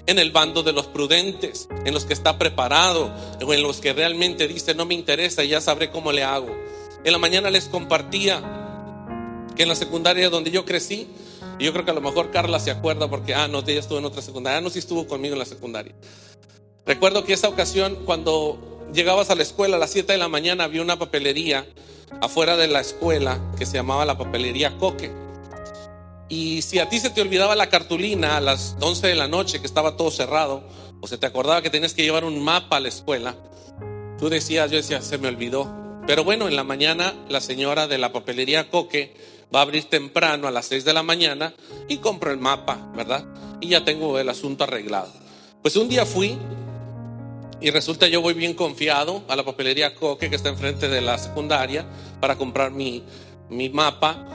en 0.06 0.20
el 0.20 0.32
bando 0.32 0.63
de 0.63 0.74
los 0.74 0.88
prudentes, 0.88 1.70
en 1.86 1.94
los 1.94 2.03
que 2.03 2.13
está 2.13 2.38
preparado, 2.38 3.13
o 3.46 3.53
en 3.53 3.62
los 3.62 3.80
que 3.80 3.94
realmente 3.94 4.50
dice, 4.50 4.74
no 4.74 4.86
me 4.86 4.94
interesa, 4.94 5.44
ya 5.44 5.60
sabré 5.60 5.92
cómo 5.92 6.13
le 6.13 6.24
hago. 6.24 6.53
En 7.06 7.12
la 7.13 7.18
mañana 7.18 7.50
les 7.50 7.65
compartía 7.65 8.62
que 9.55 9.63
en 9.63 9.69
la 9.69 9.75
secundaria 9.75 10.29
donde 10.29 10.51
yo 10.51 10.65
crecí, 10.65 11.07
y 11.60 11.65
yo 11.65 11.74
creo 11.74 11.86
que 11.86 11.91
a 11.91 11.93
lo 11.93 12.01
mejor 12.01 12.31
Carla 12.31 12.60
se 12.60 12.72
acuerda 12.72 13.10
porque, 13.10 13.33
ah, 13.33 13.48
no, 13.48 13.60
ella 13.60 13.79
estuvo 13.79 14.00
en 14.00 14.05
otra 14.05 14.22
secundaria, 14.22 14.57
ah, 14.57 14.62
no, 14.62 14.69
sí 14.69 14.79
estuvo 14.79 15.07
conmigo 15.07 15.33
en 15.33 15.39
la 15.39 15.45
secundaria. 15.45 15.93
Recuerdo 16.86 17.24
que 17.24 17.33
esa 17.33 17.48
ocasión, 17.48 17.98
cuando 18.05 18.88
llegabas 18.93 19.29
a 19.29 19.36
la 19.36 19.43
escuela 19.43 19.77
a 19.77 19.79
las 19.79 19.91
7 19.91 20.12
de 20.12 20.19
la 20.19 20.27
mañana, 20.27 20.65
había 20.65 20.81
una 20.81 21.00
papelería 21.00 21.65
afuera 22.22 22.57
de 22.57 22.67
la 22.67 22.81
escuela 22.81 23.39
que 23.57 23.65
se 23.65 23.77
llamaba 23.77 24.05
la 24.05 24.17
papelería 24.17 24.77
Coque. 24.77 25.12
Y 26.29 26.62
si 26.62 26.79
a 26.79 26.89
ti 26.89 27.00
se 27.00 27.10
te 27.10 27.22
olvidaba 27.22 27.55
la 27.55 27.69
cartulina 27.69 28.38
a 28.38 28.41
las 28.41 28.75
11 28.79 29.07
de 29.07 29.15
la 29.15 29.27
noche, 29.27 29.60
que 29.60 29.67
estaba 29.67 29.95
todo 29.95 30.12
cerrado, 30.12 30.63
o 31.00 31.07
se 31.07 31.17
te 31.17 31.25
acordaba 31.25 31.62
que 31.62 31.69
tenías 31.69 31.93
que 31.93 32.03
llevar 32.03 32.24
un 32.24 32.43
mapa 32.43 32.77
a 32.77 32.79
la 32.79 32.89
escuela, 32.89 33.36
tú 34.17 34.29
decías, 34.29 34.72
yo 34.72 34.77
decía, 34.77 35.01
se 35.01 35.17
me 35.17 35.27
olvidó. 35.27 35.72
Pero 36.07 36.24
bueno, 36.24 36.48
en 36.48 36.55
la 36.55 36.63
mañana 36.63 37.13
la 37.29 37.39
señora 37.39 37.88
de 37.88 37.98
la 37.98 38.12
papelería 38.12 38.69
Coque 38.69 39.13
va 39.53 39.60
a 39.60 39.63
abrir 39.63 39.86
temprano 39.86 40.48
a 40.48 40.51
las 40.51 40.65
6 40.67 40.86
de 40.86 40.93
la 40.93 41.03
mañana 41.03 41.53
y 41.88 41.98
compro 41.98 42.31
el 42.31 42.38
mapa, 42.38 42.91
¿verdad? 42.95 43.25
Y 43.62 43.69
ya 43.69 43.86
tengo 43.86 44.17
el 44.19 44.29
asunto 44.29 44.63
arreglado. 44.63 45.12
Pues 45.62 45.75
un 45.75 45.89
día 45.89 46.05
fui 46.05 46.38
y 47.62 47.72
resulta 47.72 48.07
yo 48.07 48.22
voy 48.22 48.33
bien 48.33 48.53
confiado 48.53 49.24
a 49.29 49.36
la 49.36 49.43
papelería 49.43 49.95
Coque 49.95 50.29
que 50.29 50.36
está 50.36 50.50
enfrente 50.50 50.89
de 50.89 51.01
la 51.01 51.17
secundaria 51.17 51.86
para 52.19 52.36
comprar 52.36 52.72
mi, 52.72 53.03
mi 53.50 53.69
mapa 53.69 54.27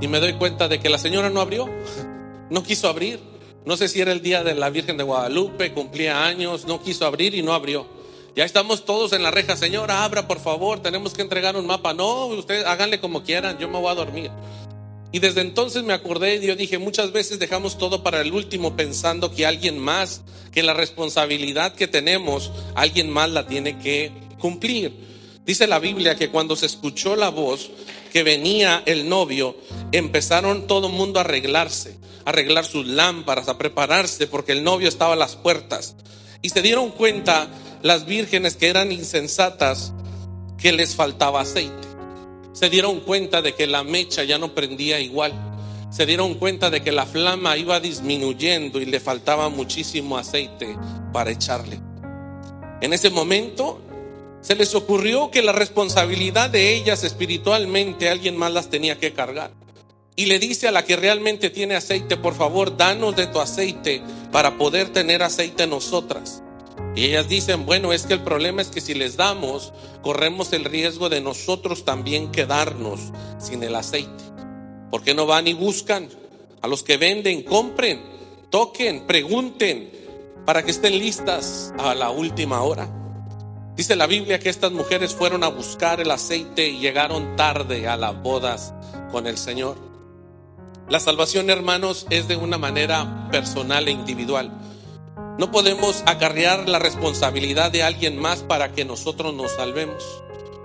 y 0.00 0.08
me 0.08 0.20
doy 0.20 0.34
cuenta 0.34 0.68
de 0.68 0.78
que 0.78 0.88
la 0.88 0.98
señora 0.98 1.30
no 1.30 1.40
abrió, 1.40 1.68
no 2.50 2.62
quiso 2.62 2.88
abrir. 2.88 3.20
No 3.64 3.76
sé 3.76 3.88
si 3.88 4.00
era 4.00 4.12
el 4.12 4.22
día 4.22 4.44
de 4.44 4.54
la 4.54 4.70
Virgen 4.70 4.96
de 4.96 5.02
Guadalupe, 5.02 5.72
cumplía 5.72 6.24
años, 6.24 6.66
no 6.66 6.80
quiso 6.80 7.04
abrir 7.04 7.34
y 7.34 7.42
no 7.42 7.52
abrió. 7.52 7.86
Ya 8.36 8.44
estamos 8.44 8.84
todos 8.84 9.12
en 9.12 9.22
la 9.22 9.32
reja, 9.32 9.56
señora, 9.56 10.04
abra 10.04 10.28
por 10.28 10.38
favor, 10.38 10.80
tenemos 10.80 11.14
que 11.14 11.22
entregar 11.22 11.56
un 11.56 11.66
mapa. 11.66 11.94
No, 11.94 12.26
ustedes 12.26 12.64
háganle 12.64 13.00
como 13.00 13.24
quieran, 13.24 13.58
yo 13.58 13.68
me 13.68 13.80
voy 13.80 13.90
a 13.90 13.94
dormir. 13.94 14.30
Y 15.16 15.18
desde 15.18 15.40
entonces 15.40 15.82
me 15.82 15.94
acordé 15.94 16.36
y 16.36 16.46
yo 16.46 16.56
dije, 16.56 16.76
muchas 16.76 17.10
veces 17.10 17.38
dejamos 17.38 17.78
todo 17.78 18.02
para 18.02 18.20
el 18.20 18.34
último 18.34 18.76
pensando 18.76 19.34
que 19.34 19.46
alguien 19.46 19.78
más, 19.78 20.20
que 20.52 20.62
la 20.62 20.74
responsabilidad 20.74 21.74
que 21.74 21.88
tenemos, 21.88 22.52
alguien 22.74 23.08
más 23.08 23.30
la 23.30 23.46
tiene 23.46 23.78
que 23.78 24.12
cumplir. 24.38 24.92
Dice 25.46 25.66
la 25.68 25.78
Biblia 25.78 26.16
que 26.16 26.28
cuando 26.28 26.54
se 26.54 26.66
escuchó 26.66 27.16
la 27.16 27.30
voz 27.30 27.70
que 28.12 28.24
venía 28.24 28.82
el 28.84 29.08
novio, 29.08 29.56
empezaron 29.90 30.66
todo 30.66 30.88
el 30.88 30.92
mundo 30.92 31.18
a 31.18 31.22
arreglarse, 31.22 31.96
a 32.26 32.28
arreglar 32.28 32.66
sus 32.66 32.86
lámparas, 32.86 33.48
a 33.48 33.56
prepararse, 33.56 34.26
porque 34.26 34.52
el 34.52 34.64
novio 34.64 34.86
estaba 34.86 35.14
a 35.14 35.16
las 35.16 35.34
puertas. 35.34 35.96
Y 36.42 36.50
se 36.50 36.60
dieron 36.60 36.90
cuenta 36.90 37.48
las 37.80 38.04
vírgenes 38.04 38.56
que 38.56 38.68
eran 38.68 38.92
insensatas 38.92 39.94
que 40.58 40.72
les 40.72 40.94
faltaba 40.94 41.40
aceite. 41.40 41.85
Se 42.56 42.70
dieron 42.70 43.00
cuenta 43.00 43.42
de 43.42 43.54
que 43.54 43.66
la 43.66 43.84
mecha 43.84 44.24
ya 44.24 44.38
no 44.38 44.54
prendía 44.54 44.98
igual. 44.98 45.34
Se 45.90 46.06
dieron 46.06 46.36
cuenta 46.36 46.70
de 46.70 46.82
que 46.82 46.90
la 46.90 47.04
flama 47.04 47.58
iba 47.58 47.80
disminuyendo 47.80 48.80
y 48.80 48.86
le 48.86 48.98
faltaba 48.98 49.50
muchísimo 49.50 50.16
aceite 50.16 50.74
para 51.12 51.32
echarle. 51.32 51.78
En 52.80 52.94
ese 52.94 53.10
momento 53.10 53.82
se 54.40 54.54
les 54.54 54.74
ocurrió 54.74 55.30
que 55.30 55.42
la 55.42 55.52
responsabilidad 55.52 56.48
de 56.48 56.74
ellas 56.74 57.04
espiritualmente 57.04 58.08
alguien 58.08 58.38
más 58.38 58.50
las 58.50 58.70
tenía 58.70 58.98
que 58.98 59.12
cargar. 59.12 59.50
Y 60.14 60.24
le 60.24 60.38
dice 60.38 60.66
a 60.66 60.72
la 60.72 60.82
que 60.82 60.96
realmente 60.96 61.50
tiene 61.50 61.74
aceite, 61.74 62.16
por 62.16 62.34
favor, 62.34 62.74
danos 62.74 63.16
de 63.16 63.26
tu 63.26 63.38
aceite 63.38 64.00
para 64.32 64.56
poder 64.56 64.88
tener 64.94 65.22
aceite 65.22 65.66
nosotras. 65.66 66.42
Y 66.96 67.04
ellas 67.04 67.28
dicen, 67.28 67.66
bueno, 67.66 67.92
es 67.92 68.06
que 68.06 68.14
el 68.14 68.22
problema 68.22 68.62
es 68.62 68.68
que 68.68 68.80
si 68.80 68.94
les 68.94 69.18
damos, 69.18 69.74
corremos 70.02 70.54
el 70.54 70.64
riesgo 70.64 71.10
de 71.10 71.20
nosotros 71.20 71.84
también 71.84 72.32
quedarnos 72.32 73.12
sin 73.38 73.62
el 73.62 73.74
aceite. 73.74 74.24
¿Por 74.90 75.02
qué 75.02 75.12
no 75.14 75.26
van 75.26 75.46
y 75.46 75.52
buscan? 75.52 76.08
A 76.62 76.68
los 76.68 76.82
que 76.82 76.96
venden, 76.96 77.42
compren, 77.42 78.02
toquen, 78.48 79.06
pregunten, 79.06 79.90
para 80.46 80.64
que 80.64 80.70
estén 80.70 80.98
listas 80.98 81.74
a 81.78 81.94
la 81.94 82.10
última 82.10 82.62
hora. 82.62 82.88
Dice 83.76 83.94
la 83.94 84.06
Biblia 84.06 84.38
que 84.38 84.48
estas 84.48 84.72
mujeres 84.72 85.14
fueron 85.14 85.44
a 85.44 85.48
buscar 85.48 86.00
el 86.00 86.10
aceite 86.10 86.66
y 86.66 86.78
llegaron 86.78 87.36
tarde 87.36 87.86
a 87.88 87.98
las 87.98 88.22
bodas 88.22 88.72
con 89.12 89.26
el 89.26 89.36
Señor. 89.36 89.76
La 90.88 90.98
salvación, 90.98 91.50
hermanos, 91.50 92.06
es 92.08 92.26
de 92.26 92.36
una 92.36 92.56
manera 92.56 93.28
personal 93.30 93.86
e 93.86 93.90
individual. 93.90 94.50
No 95.38 95.50
podemos 95.50 96.02
acarrear 96.06 96.66
la 96.66 96.78
responsabilidad 96.78 97.70
de 97.70 97.82
alguien 97.82 98.18
más 98.18 98.38
para 98.40 98.72
que 98.72 98.86
nosotros 98.86 99.34
nos 99.34 99.52
salvemos. 99.52 100.02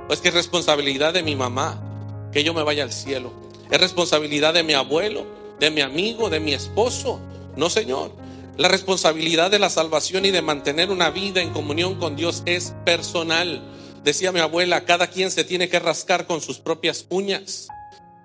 Es 0.10 0.22
que 0.22 0.30
es 0.30 0.34
responsabilidad 0.34 1.13
de 1.13 1.24
mi 1.24 1.36
mamá 1.36 2.30
que 2.32 2.46
yo 2.46 2.54
me 2.54 2.63
vaya 2.63 2.84
al 2.84 2.94
cielo. 2.94 3.34
Es 3.70 3.82
responsabilidad 3.82 4.54
de 4.54 4.63
mi 4.63 4.72
abuelo, 4.74 5.25
de 5.60 5.72
mi 5.72 5.82
amigo, 5.82 6.30
de 6.30 6.40
mi 6.40 6.54
esposo. 6.54 7.20
No, 7.58 7.70
Señor. 7.70 8.13
La 8.56 8.70
responsabilidad 8.70 9.51
de 9.51 9.60
la 9.60 9.70
salvación 9.70 10.25
y 10.25 10.32
de 10.32 10.42
mantener 10.42 10.90
una 10.90 11.10
vida 11.10 11.42
en 11.42 11.51
comunión 11.51 11.96
con 11.96 12.16
Dios 12.16 12.42
es 12.46 12.74
personal. 12.86 13.62
Decía 14.06 14.32
mi 14.32 14.40
abuela, 14.40 14.86
cada 14.86 15.08
quien 15.08 15.32
se 15.32 15.44
tiene 15.44 15.68
que 15.68 15.80
rascar 15.80 16.28
con 16.28 16.40
sus 16.40 16.60
propias 16.60 17.06
uñas. 17.10 17.68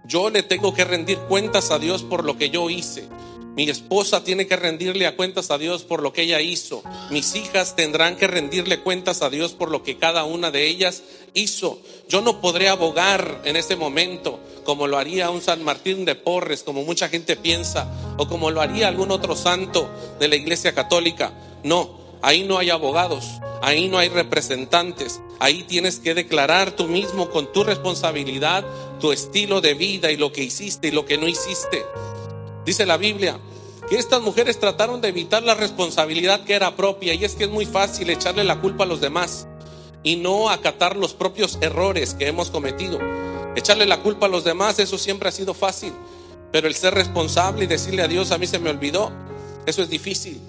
Yo 0.04 0.30
le 0.30 0.44
tengo 0.44 0.74
que 0.74 0.84
rendir 0.84 1.18
cuentas 1.28 1.72
a 1.72 1.80
Dios 1.80 2.04
por 2.04 2.24
lo 2.24 2.38
que 2.38 2.50
yo 2.50 2.70
hice. 2.70 3.08
Mi 3.56 3.70
esposa 3.70 4.22
tiene 4.22 4.46
que 4.46 4.54
rendirle 4.54 5.06
a 5.06 5.16
cuentas 5.16 5.50
a 5.50 5.56
Dios 5.56 5.82
por 5.82 6.02
lo 6.02 6.12
que 6.12 6.22
ella 6.22 6.42
hizo. 6.42 6.82
Mis 7.10 7.34
hijas 7.36 7.74
tendrán 7.74 8.16
que 8.16 8.26
rendirle 8.26 8.80
cuentas 8.82 9.22
a 9.22 9.30
Dios 9.30 9.52
por 9.52 9.70
lo 9.70 9.82
que 9.82 9.96
cada 9.96 10.24
una 10.24 10.50
de 10.50 10.66
ellas 10.66 11.02
hizo. 11.32 11.80
Yo 12.06 12.20
no 12.20 12.42
podré 12.42 12.68
abogar 12.68 13.40
en 13.44 13.56
ese 13.56 13.74
momento 13.74 14.40
como 14.64 14.86
lo 14.86 14.98
haría 14.98 15.30
un 15.30 15.40
San 15.40 15.64
Martín 15.64 16.04
de 16.04 16.14
Porres, 16.14 16.64
como 16.64 16.84
mucha 16.84 17.08
gente 17.08 17.34
piensa, 17.34 17.90
o 18.18 18.28
como 18.28 18.50
lo 18.50 18.60
haría 18.60 18.88
algún 18.88 19.10
otro 19.10 19.34
santo 19.34 19.88
de 20.20 20.28
la 20.28 20.36
Iglesia 20.36 20.74
Católica. 20.74 21.32
No, 21.62 21.98
ahí 22.20 22.44
no 22.44 22.58
hay 22.58 22.68
abogados, 22.68 23.24
ahí 23.62 23.88
no 23.88 23.96
hay 23.96 24.10
representantes. 24.10 25.22
Ahí 25.38 25.62
tienes 25.62 25.98
que 25.98 26.12
declarar 26.12 26.72
tú 26.72 26.88
mismo 26.88 27.30
con 27.30 27.50
tu 27.54 27.64
responsabilidad 27.64 28.66
tu 29.00 29.12
estilo 29.12 29.62
de 29.62 29.72
vida 29.72 30.10
y 30.10 30.18
lo 30.18 30.30
que 30.30 30.42
hiciste 30.42 30.88
y 30.88 30.90
lo 30.90 31.06
que 31.06 31.16
no 31.16 31.26
hiciste. 31.26 31.84
Dice 32.66 32.84
la 32.84 32.96
Biblia 32.96 33.38
que 33.88 33.96
estas 33.96 34.20
mujeres 34.20 34.58
trataron 34.58 35.00
de 35.00 35.08
evitar 35.08 35.44
la 35.44 35.54
responsabilidad 35.54 36.42
que 36.42 36.54
era 36.54 36.74
propia 36.74 37.14
y 37.14 37.24
es 37.24 37.36
que 37.36 37.44
es 37.44 37.50
muy 37.50 37.64
fácil 37.64 38.10
echarle 38.10 38.42
la 38.42 38.60
culpa 38.60 38.82
a 38.82 38.86
los 38.88 39.00
demás 39.00 39.46
y 40.02 40.16
no 40.16 40.50
acatar 40.50 40.96
los 40.96 41.14
propios 41.14 41.58
errores 41.60 42.14
que 42.14 42.26
hemos 42.26 42.50
cometido. 42.50 42.98
Echarle 43.54 43.86
la 43.86 44.02
culpa 44.02 44.26
a 44.26 44.28
los 44.28 44.42
demás, 44.42 44.80
eso 44.80 44.98
siempre 44.98 45.28
ha 45.28 45.32
sido 45.32 45.54
fácil, 45.54 45.92
pero 46.50 46.66
el 46.66 46.74
ser 46.74 46.94
responsable 46.94 47.64
y 47.64 47.68
decirle 47.68 48.02
a 48.02 48.08
Dios, 48.08 48.32
a 48.32 48.38
mí 48.38 48.48
se 48.48 48.58
me 48.58 48.70
olvidó, 48.70 49.12
eso 49.64 49.82
es 49.82 49.88
difícil. 49.88 50.40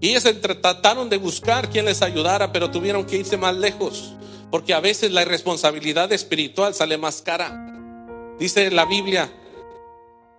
Y 0.00 0.08
ellas 0.08 0.24
trataron 0.60 1.08
de 1.08 1.18
buscar 1.18 1.70
quien 1.70 1.84
les 1.84 2.02
ayudara, 2.02 2.52
pero 2.52 2.72
tuvieron 2.72 3.06
que 3.06 3.16
irse 3.18 3.36
más 3.36 3.54
lejos, 3.54 4.14
porque 4.50 4.74
a 4.74 4.80
veces 4.80 5.12
la 5.12 5.22
irresponsabilidad 5.22 6.12
espiritual 6.12 6.74
sale 6.74 6.98
más 6.98 7.22
cara. 7.22 7.62
Dice 8.38 8.70
la 8.72 8.84
Biblia 8.84 9.30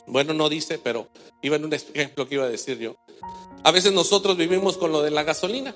bueno, 0.08 0.34
no 0.34 0.48
dice, 0.48 0.80
pero 0.80 1.10
iba 1.42 1.58
en 1.58 1.66
un 1.66 1.74
ejemplo 1.74 2.28
que 2.28 2.36
iba 2.36 2.46
a 2.46 2.50
decir 2.50 2.80
yo. 2.80 2.96
A 3.64 3.72
veces 3.72 3.92
nosotros 3.92 4.38
vivimos 4.38 4.78
con 4.78 4.92
lo 4.92 5.02
de 5.02 5.12
la 5.12 5.24
gasolina. 5.24 5.76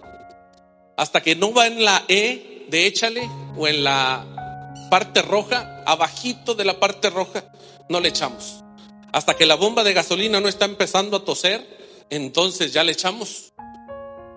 Hasta 0.98 1.22
que 1.22 1.36
no 1.36 1.54
va 1.54 1.68
en 1.68 1.84
la 1.84 2.04
E 2.08 2.66
de 2.70 2.88
échale 2.88 3.30
o 3.58 3.68
en 3.68 3.84
la 3.84 4.88
parte 4.90 5.22
roja, 5.22 5.84
abajito 5.86 6.56
de 6.56 6.64
la 6.64 6.80
parte 6.80 7.10
roja, 7.10 7.52
no 7.90 8.00
le 8.00 8.10
echamos. 8.10 8.64
Hasta 9.12 9.36
que 9.36 9.46
la 9.46 9.56
bomba 9.56 9.84
de 9.84 9.94
gasolina 9.94 10.40
no 10.40 10.48
está 10.48 10.64
empezando 10.64 11.18
a 11.18 11.26
toser, 11.26 12.06
entonces 12.10 12.72
ya 12.72 12.86
le 12.86 12.94
echamos. 12.94 13.52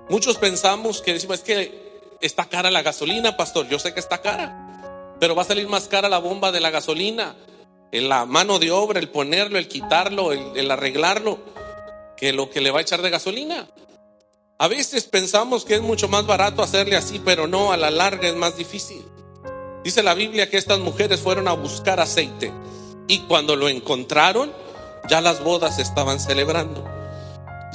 Muchos 0.08 0.36
pensamos 0.38 1.00
que 1.00 1.12
decimos, 1.12 1.38
es 1.38 1.44
que 1.44 2.16
está 2.20 2.46
cara 2.46 2.72
la 2.72 2.82
gasolina, 2.82 3.36
pastor. 3.36 3.68
Yo 3.68 3.78
sé 3.78 3.94
que 3.94 4.00
está 4.00 4.20
cara, 4.20 5.16
pero 5.20 5.36
va 5.36 5.42
a 5.42 5.46
salir 5.46 5.68
más 5.68 5.86
cara 5.86 6.08
la 6.08 6.18
bomba 6.18 6.50
de 6.50 6.60
la 6.60 6.70
gasolina 6.70 7.36
en 7.94 8.08
la 8.08 8.26
mano 8.26 8.58
de 8.58 8.72
obra, 8.72 8.98
el 8.98 9.08
ponerlo, 9.08 9.56
el 9.56 9.68
quitarlo, 9.68 10.32
el, 10.32 10.68
arreglarlo, 10.68 11.38
que 12.16 12.32
lo 12.32 12.50
que 12.50 12.60
le 12.60 12.72
va 12.72 12.80
a 12.80 12.82
echar 12.82 13.02
de 13.02 13.10
gasolina. 13.10 13.68
A 14.58 14.66
veces 14.66 15.04
pensamos 15.04 15.64
que 15.64 15.76
es 15.76 15.80
mucho 15.80 16.08
más 16.08 16.26
barato 16.26 16.60
hacerle 16.60 16.96
así, 16.96 17.20
pero 17.24 17.46
no, 17.46 17.70
a 17.70 17.76
la 17.76 17.92
larga 17.92 18.28
es 18.28 18.34
más 18.34 18.56
difícil. 18.56 19.04
Dice 19.84 20.02
la 20.02 20.14
Biblia 20.14 20.50
que 20.50 20.56
estas 20.56 20.80
mujeres 20.80 21.20
fueron 21.20 21.46
a 21.46 21.52
buscar 21.52 22.00
aceite 22.00 22.52
y 23.06 23.20
cuando 23.20 23.54
lo 23.54 23.68
encontraron, 23.68 24.52
ya 25.08 25.20
las 25.20 25.44
bodas 25.44 25.78
estaban 25.78 26.18
celebrando. 26.18 26.84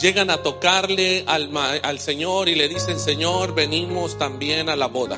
Llegan 0.01 0.29
a 0.31 0.43
tocarle 0.43 1.23
al, 1.27 1.49
al 1.55 1.99
Señor 1.99 2.49
y 2.49 2.55
le 2.55 2.67
dicen, 2.67 2.99
Señor, 2.99 3.55
venimos 3.55 4.17
también 4.17 4.67
a 4.67 4.75
la 4.75 4.87
boda. 4.87 5.17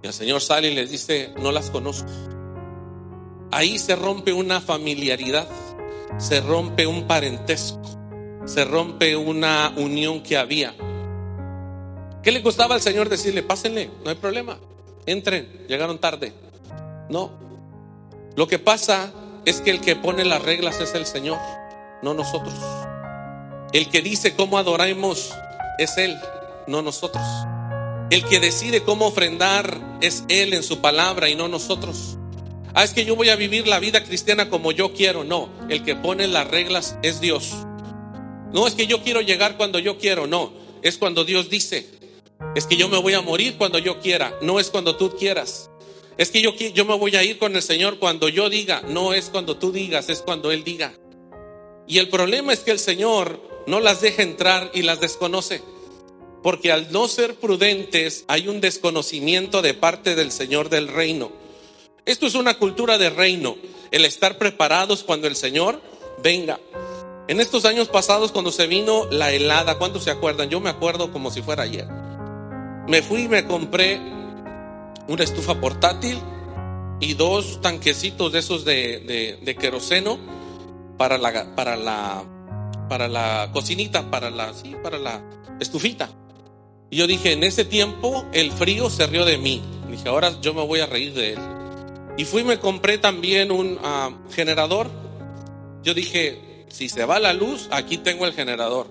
Y 0.00 0.06
el 0.06 0.12
Señor 0.12 0.42
sale 0.42 0.68
y 0.70 0.74
les 0.76 0.92
dice, 0.92 1.34
no 1.38 1.50
las 1.50 1.70
conozco. 1.70 2.08
Ahí 3.52 3.78
se 3.78 3.96
rompe 3.96 4.32
una 4.32 4.60
familiaridad, 4.60 5.48
se 6.18 6.40
rompe 6.40 6.86
un 6.86 7.06
parentesco, 7.06 7.80
se 8.44 8.64
rompe 8.64 9.16
una 9.16 9.72
unión 9.76 10.22
que 10.22 10.36
había. 10.36 10.74
¿Qué 12.22 12.30
le 12.30 12.42
costaba 12.42 12.76
al 12.76 12.80
Señor 12.80 13.08
decirle, 13.08 13.42
pásenle, 13.42 13.90
no 14.04 14.10
hay 14.10 14.16
problema, 14.16 14.58
entren, 15.06 15.66
llegaron 15.68 15.98
tarde? 15.98 16.32
No. 17.08 17.32
Lo 18.36 18.46
que 18.46 18.58
pasa 18.58 19.12
es 19.44 19.60
que 19.60 19.70
el 19.70 19.80
que 19.80 19.96
pone 19.96 20.24
las 20.24 20.42
reglas 20.42 20.80
es 20.80 20.94
el 20.94 21.06
Señor, 21.06 21.38
no 22.02 22.14
nosotros. 22.14 22.54
El 23.72 23.88
que 23.88 24.00
dice 24.00 24.36
cómo 24.36 24.58
adoramos 24.58 25.32
es 25.78 25.96
Él, 25.96 26.16
no 26.68 26.82
nosotros. 26.82 27.24
El 28.10 28.24
que 28.24 28.38
decide 28.38 28.82
cómo 28.82 29.06
ofrendar 29.06 29.98
es 30.00 30.24
Él 30.28 30.54
en 30.54 30.62
su 30.62 30.80
palabra 30.80 31.28
y 31.28 31.34
no 31.34 31.48
nosotros. 31.48 32.18
Ah, 32.74 32.84
es 32.84 32.92
que 32.92 33.04
yo 33.04 33.16
voy 33.16 33.30
a 33.30 33.36
vivir 33.36 33.66
la 33.66 33.80
vida 33.80 34.04
cristiana 34.04 34.48
como 34.48 34.72
yo 34.72 34.92
quiero. 34.92 35.24
No, 35.24 35.50
el 35.68 35.82
que 35.84 35.96
pone 35.96 36.28
las 36.28 36.48
reglas 36.48 36.96
es 37.02 37.20
Dios. 37.20 37.52
No 38.52 38.66
es 38.66 38.74
que 38.74 38.86
yo 38.86 39.02
quiero 39.02 39.20
llegar 39.20 39.56
cuando 39.56 39.78
yo 39.78 39.98
quiero, 39.98 40.26
no, 40.26 40.52
es 40.82 40.98
cuando 40.98 41.24
Dios 41.24 41.50
dice. 41.50 41.86
Es 42.54 42.66
que 42.66 42.76
yo 42.76 42.88
me 42.88 42.98
voy 42.98 43.14
a 43.14 43.20
morir 43.20 43.56
cuando 43.56 43.78
yo 43.78 44.00
quiera, 44.00 44.34
no 44.42 44.58
es 44.58 44.70
cuando 44.70 44.96
tú 44.96 45.16
quieras. 45.16 45.70
Es 46.16 46.30
que 46.30 46.42
yo, 46.42 46.54
yo 46.54 46.84
me 46.84 46.96
voy 46.96 47.14
a 47.16 47.22
ir 47.22 47.38
con 47.38 47.54
el 47.54 47.62
Señor 47.62 47.98
cuando 47.98 48.28
yo 48.28 48.50
diga, 48.50 48.82
no 48.88 49.14
es 49.14 49.30
cuando 49.30 49.56
tú 49.56 49.72
digas, 49.72 50.08
es 50.08 50.20
cuando 50.22 50.50
Él 50.50 50.64
diga. 50.64 50.92
Y 51.86 51.98
el 51.98 52.08
problema 52.08 52.52
es 52.52 52.60
que 52.60 52.72
el 52.72 52.78
Señor 52.78 53.40
no 53.66 53.80
las 53.80 54.00
deja 54.00 54.22
entrar 54.22 54.70
y 54.74 54.82
las 54.82 55.00
desconoce. 55.00 55.62
Porque 56.42 56.72
al 56.72 56.90
no 56.92 57.08
ser 57.08 57.34
prudentes 57.34 58.24
hay 58.26 58.48
un 58.48 58.60
desconocimiento 58.60 59.62
de 59.62 59.74
parte 59.74 60.14
del 60.14 60.32
Señor 60.32 60.70
del 60.70 60.88
reino. 60.88 61.32
Esto 62.10 62.26
es 62.26 62.34
una 62.34 62.54
cultura 62.54 62.98
de 62.98 63.08
reino, 63.08 63.56
el 63.92 64.04
estar 64.04 64.36
preparados 64.36 65.04
cuando 65.04 65.28
el 65.28 65.36
Señor 65.36 65.80
venga. 66.20 66.58
En 67.28 67.38
estos 67.38 67.64
años 67.64 67.86
pasados, 67.86 68.32
cuando 68.32 68.50
se 68.50 68.66
vino 68.66 69.06
la 69.12 69.30
helada, 69.30 69.78
¿cuántos 69.78 70.02
se 70.02 70.10
acuerdan? 70.10 70.50
Yo 70.50 70.58
me 70.58 70.70
acuerdo 70.70 71.12
como 71.12 71.30
si 71.30 71.40
fuera 71.40 71.62
ayer. 71.62 71.86
Me 72.88 73.00
fui 73.02 73.22
y 73.22 73.28
me 73.28 73.46
compré 73.46 74.00
una 75.06 75.22
estufa 75.22 75.60
portátil 75.60 76.18
y 76.98 77.14
dos 77.14 77.60
tanquecitos 77.60 78.32
de 78.32 78.40
esos 78.40 78.64
de, 78.64 79.38
de, 79.40 79.54
queroseno 79.54 80.18
para 80.98 81.16
la, 81.16 81.54
para 81.54 81.76
la, 81.76 82.24
para 82.88 83.06
la 83.06 83.50
cocinita, 83.52 84.10
para 84.10 84.30
la, 84.30 84.52
para 84.82 84.98
la 84.98 85.22
estufita. 85.60 86.10
Y 86.90 86.96
yo 86.96 87.06
dije, 87.06 87.30
en 87.30 87.44
ese 87.44 87.64
tiempo 87.64 88.24
el 88.32 88.50
frío 88.50 88.90
se 88.90 89.06
rió 89.06 89.24
de 89.24 89.38
mí. 89.38 89.62
Dije, 89.88 90.08
ahora 90.08 90.40
yo 90.40 90.52
me 90.54 90.66
voy 90.66 90.80
a 90.80 90.86
reír 90.86 91.14
de 91.14 91.34
él. 91.34 91.59
Y 92.20 92.26
fui 92.26 92.42
y 92.42 92.44
me 92.44 92.58
compré 92.58 92.98
también 92.98 93.50
un 93.50 93.78
ah, 93.82 94.10
generador. 94.30 94.90
Yo 95.82 95.94
dije, 95.94 96.66
si 96.68 96.90
se 96.90 97.06
va 97.06 97.18
la 97.18 97.32
luz, 97.32 97.66
aquí 97.70 97.96
tengo 97.96 98.26
el 98.26 98.34
generador. 98.34 98.88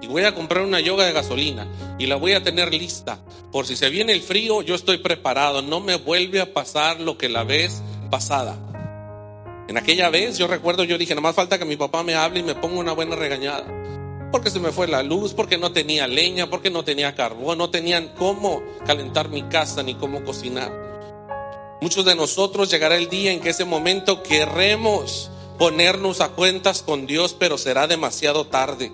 Y 0.00 0.08
voy 0.08 0.24
a 0.24 0.34
comprar 0.34 0.64
una 0.64 0.80
yoga 0.80 1.04
de 1.04 1.12
gasolina 1.12 1.68
y 2.00 2.06
la 2.06 2.16
voy 2.16 2.32
a 2.32 2.42
tener 2.42 2.74
lista. 2.74 3.20
Por 3.52 3.68
si 3.68 3.76
se 3.76 3.88
viene 3.88 4.12
el 4.12 4.20
frío, 4.20 4.62
yo 4.62 4.74
estoy 4.74 4.98
preparado. 4.98 5.62
No 5.62 5.78
me 5.78 5.94
vuelve 5.94 6.40
a 6.40 6.52
pasar 6.52 7.00
lo 7.00 7.16
que 7.16 7.28
la 7.28 7.44
vez 7.44 7.80
pasada. 8.10 8.58
En 9.68 9.76
aquella 9.76 10.10
vez, 10.10 10.36
yo 10.36 10.48
recuerdo, 10.48 10.82
yo 10.82 10.98
dije, 10.98 11.14
más 11.14 11.36
falta 11.36 11.60
que 11.60 11.64
mi 11.64 11.76
papá 11.76 12.02
me 12.02 12.16
hable 12.16 12.40
y 12.40 12.42
me 12.42 12.56
ponga 12.56 12.80
una 12.80 12.94
buena 12.94 13.14
regañada 13.14 13.64
porque 14.32 14.50
se 14.50 14.58
me 14.58 14.72
fue 14.72 14.88
la 14.88 15.02
luz, 15.02 15.34
porque 15.34 15.58
no 15.58 15.72
tenía 15.72 16.08
leña, 16.08 16.48
porque 16.48 16.70
no 16.70 16.82
tenía 16.82 17.14
carbón, 17.14 17.58
no 17.58 17.68
tenían 17.68 18.08
cómo 18.18 18.62
calentar 18.86 19.28
mi 19.28 19.42
casa 19.42 19.82
ni 19.82 19.94
cómo 19.94 20.24
cocinar. 20.24 20.91
Muchos 21.82 22.04
de 22.04 22.14
nosotros 22.14 22.70
llegará 22.70 22.96
el 22.96 23.08
día 23.08 23.32
en 23.32 23.40
que 23.40 23.50
ese 23.50 23.64
momento 23.64 24.22
querremos 24.22 25.32
ponernos 25.58 26.20
a 26.20 26.28
cuentas 26.28 26.80
con 26.80 27.08
Dios, 27.08 27.34
pero 27.36 27.58
será 27.58 27.88
demasiado 27.88 28.46
tarde. 28.46 28.92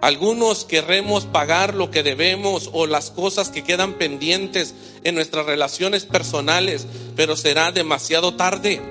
Algunos 0.00 0.64
querremos 0.64 1.26
pagar 1.26 1.74
lo 1.74 1.92
que 1.92 2.02
debemos 2.02 2.70
o 2.72 2.88
las 2.88 3.12
cosas 3.12 3.50
que 3.50 3.62
quedan 3.62 3.92
pendientes 3.92 4.74
en 5.04 5.14
nuestras 5.14 5.46
relaciones 5.46 6.06
personales, 6.06 6.88
pero 7.14 7.36
será 7.36 7.70
demasiado 7.70 8.34
tarde. 8.34 8.82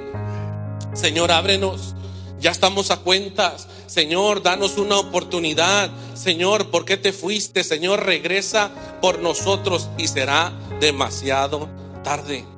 Señor, 0.93 1.33
ábrenos. 1.33 1.95
Ya 2.39 2.51
estamos 2.51 2.91
a 2.91 3.01
cuentas. 3.01 3.67
Señor, 3.87 4.41
danos 4.41 4.77
una 4.77 4.97
oportunidad. 4.97 5.91
Señor, 6.13 6.71
¿por 6.71 6.85
qué 6.85 6.95
te 6.95 7.11
fuiste? 7.11 7.65
Señor, 7.65 8.05
regresa 8.05 8.71
por 9.01 9.19
nosotros 9.19 9.89
y 9.97 10.07
será 10.07 10.53
demasiado 10.79 11.67
tarde. 12.05 12.52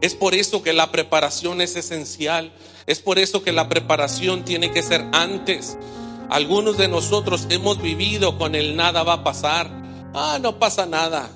Es 0.00 0.14
por 0.14 0.34
eso 0.34 0.62
que 0.62 0.72
la 0.72 0.90
preparación 0.90 1.60
es 1.60 1.76
esencial. 1.76 2.52
Es 2.86 3.00
por 3.00 3.18
eso 3.18 3.42
que 3.42 3.52
la 3.52 3.68
preparación 3.68 4.44
tiene 4.44 4.72
que 4.72 4.82
ser 4.82 5.04
antes. 5.12 5.76
Algunos 6.30 6.78
de 6.78 6.88
nosotros 6.88 7.46
hemos 7.50 7.82
vivido 7.82 8.38
con 8.38 8.54
el 8.54 8.76
nada 8.76 9.02
va 9.02 9.14
a 9.14 9.24
pasar. 9.24 9.70
Ah, 10.14 10.38
no 10.40 10.58
pasa 10.58 10.86
nada. 10.86 11.30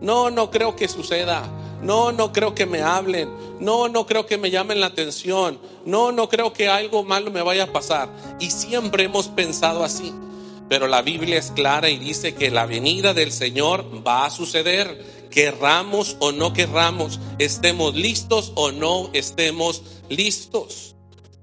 No, 0.00 0.30
no 0.30 0.50
creo 0.50 0.74
que 0.74 0.88
suceda. 0.88 1.48
No, 1.82 2.12
no 2.12 2.32
creo 2.32 2.54
que 2.54 2.66
me 2.66 2.82
hablen. 2.82 3.30
No, 3.60 3.88
no 3.88 4.06
creo 4.06 4.26
que 4.26 4.38
me 4.38 4.50
llamen 4.50 4.80
la 4.80 4.86
atención. 4.86 5.58
No, 5.84 6.12
no 6.12 6.28
creo 6.28 6.52
que 6.52 6.68
algo 6.68 7.04
malo 7.04 7.30
me 7.30 7.42
vaya 7.42 7.64
a 7.64 7.72
pasar. 7.72 8.08
Y 8.40 8.50
siempre 8.50 9.04
hemos 9.04 9.28
pensado 9.28 9.84
así. 9.84 10.12
Pero 10.68 10.86
la 10.86 11.02
Biblia 11.02 11.38
es 11.38 11.50
clara 11.52 11.88
y 11.88 11.98
dice 11.98 12.34
que 12.34 12.50
la 12.50 12.66
venida 12.66 13.14
del 13.14 13.32
Señor 13.32 13.86
va 14.06 14.26
a 14.26 14.30
suceder. 14.30 15.17
Querramos 15.30 16.16
o 16.20 16.32
no 16.32 16.52
querramos, 16.52 17.20
estemos 17.38 17.94
listos 17.94 18.52
o 18.54 18.72
no 18.72 19.10
estemos 19.12 19.82
listos. 20.08 20.96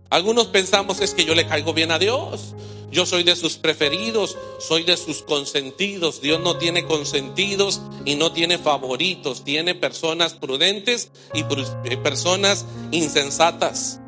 Algunos 0.10 0.48
pensamos 0.48 1.02
es 1.02 1.14
que 1.14 1.26
yo 1.26 1.36
le 1.36 1.48
caigo 1.48 1.74
bien 1.74 1.92
a 1.92 2.00
Dios. 2.00 2.56
Yo 2.92 3.06
soy 3.06 3.24
de 3.24 3.36
sus 3.36 3.58
preferidos, 3.58 4.38
soy 4.60 4.84
de 4.84 4.96
sus 4.96 5.24
consentidos. 5.24 6.22
Dios 6.22 6.40
no 6.40 6.58
tiene 6.58 6.86
consentidos 6.86 7.82
y 8.06 8.16
no 8.16 8.32
tiene 8.32 8.58
favoritos. 8.58 9.44
Tiene 9.44 9.76
personas 9.76 10.34
prudentes 10.34 11.12
y 11.34 11.42
eh, 11.42 11.98
personas 11.98 12.66
insensatas. 12.92 14.00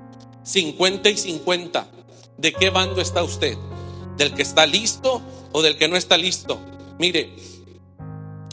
50 0.44 1.10
y 1.10 1.18
50. 1.18 1.88
¿De 2.38 2.54
qué 2.54 2.70
bando 2.70 3.02
está 3.02 3.24
usted? 3.24 3.58
¿Del 4.16 4.34
que 4.34 4.44
está 4.44 4.66
listo 4.66 5.22
o 5.52 5.62
del 5.62 5.78
que 5.78 5.90
no 5.90 5.98
está 5.98 6.18
listo? 6.18 6.60
Mire, 7.00 7.36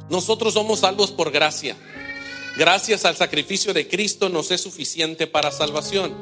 nosotros 0.08 0.54
somos 0.54 0.80
salvos 0.80 1.10
por 1.10 1.30
gracia. 1.30 1.76
Gracias 2.56 3.04
al 3.04 3.16
sacrificio 3.16 3.74
de 3.74 3.88
Cristo 3.88 4.28
nos 4.28 4.50
es 4.50 4.60
suficiente 4.60 5.26
para 5.26 5.50
salvación. 5.50 6.14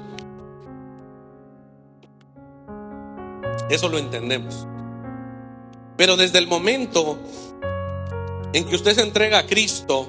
Eso 3.69 3.89
lo 3.89 3.99
entendemos. 3.99 4.67
Pero 5.97 6.17
desde 6.17 6.39
el 6.39 6.47
momento 6.47 7.19
en 8.53 8.65
que 8.65 8.75
usted 8.75 8.95
se 8.95 9.03
entrega 9.03 9.39
a 9.39 9.47
Cristo 9.47 10.09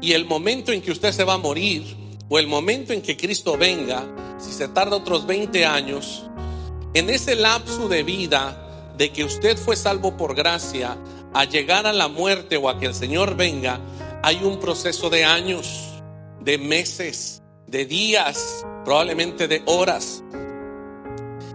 y 0.00 0.12
el 0.12 0.26
momento 0.26 0.72
en 0.72 0.82
que 0.82 0.90
usted 0.90 1.12
se 1.12 1.24
va 1.24 1.34
a 1.34 1.38
morir 1.38 1.96
o 2.28 2.38
el 2.38 2.46
momento 2.46 2.92
en 2.92 3.02
que 3.02 3.16
Cristo 3.16 3.56
venga, 3.56 4.04
si 4.38 4.52
se 4.52 4.68
tarda 4.68 4.96
otros 4.96 5.26
20 5.26 5.64
años, 5.64 6.24
en 6.94 7.10
ese 7.10 7.36
lapso 7.36 7.88
de 7.88 8.02
vida 8.02 8.92
de 8.96 9.10
que 9.12 9.24
usted 9.24 9.56
fue 9.56 9.76
salvo 9.76 10.16
por 10.16 10.34
gracia 10.34 10.96
a 11.34 11.44
llegar 11.44 11.86
a 11.86 11.92
la 11.92 12.08
muerte 12.08 12.56
o 12.56 12.68
a 12.68 12.78
que 12.78 12.86
el 12.86 12.94
Señor 12.94 13.36
venga, 13.36 13.80
hay 14.22 14.42
un 14.44 14.60
proceso 14.60 15.10
de 15.10 15.24
años, 15.24 15.88
de 16.40 16.58
meses, 16.58 17.42
de 17.66 17.86
días, 17.86 18.64
probablemente 18.84 19.48
de 19.48 19.62
horas. 19.66 20.22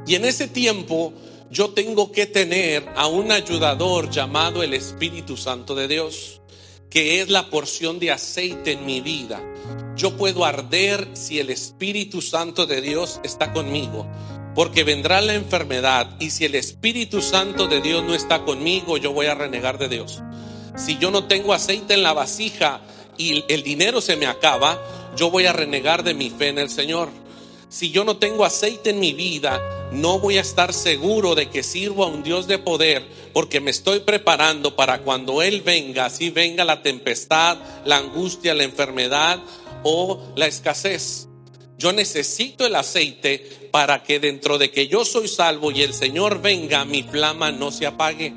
Y 0.06 0.16
en 0.16 0.26
ese 0.26 0.48
tiempo 0.48 1.14
yo 1.50 1.70
tengo 1.70 2.12
que 2.12 2.26
tener 2.26 2.88
a 2.96 3.08
un 3.08 3.32
ayudador 3.32 4.10
llamado 4.10 4.64
el 4.64 4.74
Espíritu 4.74 5.38
Santo 5.38 5.76
de 5.76 5.88
Dios, 5.88 6.42
que 6.90 7.22
es 7.22 7.30
la 7.30 7.50
porción 7.50 8.00
de 8.00 8.12
aceite 8.12 8.74
en 8.74 8.86
mi 8.86 9.02
vida. 9.02 9.42
Yo 9.96 10.18
puedo 10.18 10.46
arder 10.46 11.10
si 11.14 11.40
el 11.40 11.50
Espíritu 11.50 12.22
Santo 12.22 12.66
de 12.66 12.82
Dios 12.82 13.20
está 13.24 13.54
conmigo, 13.54 14.08
porque 14.58 14.84
vendrá 14.84 15.22
la 15.22 15.36
enfermedad 15.36 16.10
y 16.20 16.32
si 16.32 16.44
el 16.46 16.56
Espíritu 16.56 17.22
Santo 17.22 17.68
de 17.68 17.80
Dios 17.80 18.04
no 18.04 18.16
está 18.16 18.44
conmigo, 18.44 18.98
yo 18.98 19.14
voy 19.14 19.28
a 19.28 19.36
renegar 19.36 19.78
de 19.78 19.88
Dios. 19.88 20.24
Si 20.76 20.98
yo 20.98 21.12
no 21.12 21.26
tengo 21.26 21.54
aceite 21.54 21.94
en 21.94 22.02
la 22.02 22.14
vasija 22.14 22.82
y 23.20 23.44
el 23.50 23.62
dinero 23.62 24.02
se 24.02 24.16
me 24.16 24.26
acaba, 24.26 24.82
yo 25.16 25.30
voy 25.30 25.46
a 25.46 25.54
renegar 25.54 26.04
de 26.04 26.16
mi 26.16 26.32
fe 26.32 26.48
en 26.48 26.58
el 26.58 26.72
Señor. 26.72 27.10
Si 27.70 27.92
yo 27.92 28.04
no 28.04 28.18
tengo 28.18 28.46
aceite 28.46 28.90
en 28.90 29.00
mi 29.00 29.14
vida, 29.14 29.62
no 29.92 30.18
voy 30.18 30.40
a 30.40 30.42
estar 30.42 30.74
seguro 30.74 31.36
de 31.36 31.52
que 31.52 31.62
sirvo 31.62 32.04
a 32.04 32.08
un 32.08 32.24
Dios 32.24 32.48
de 32.48 32.58
poder 32.58 33.08
porque 33.34 33.60
me 33.62 33.70
estoy 33.70 34.00
preparando 34.00 34.76
para 34.76 35.02
cuando 35.04 35.44
Él 35.44 35.62
venga, 35.62 36.06
así 36.06 36.32
venga 36.32 36.66
la 36.66 36.82
tempestad, 36.82 37.60
la 37.86 37.98
angustia, 37.98 38.56
la 38.56 38.64
enfermedad 38.64 39.38
o 39.84 40.20
la 40.36 40.48
escasez. 40.48 41.27
Yo 41.78 41.94
necesito 41.94 42.66
el 42.66 42.76
aceite 42.76 43.70
para 43.72 44.04
que 44.04 44.20
dentro 44.20 44.58
de 44.58 44.72
que 44.72 44.88
yo 44.88 45.06
soy 45.06 45.28
salvo 45.28 45.70
y 45.72 45.84
el 45.84 45.94
Señor 45.94 46.42
venga, 46.42 46.86
mi 46.86 47.04
flama 47.04 47.52
no 47.52 47.72
se 47.72 47.86
apague. 47.86 48.34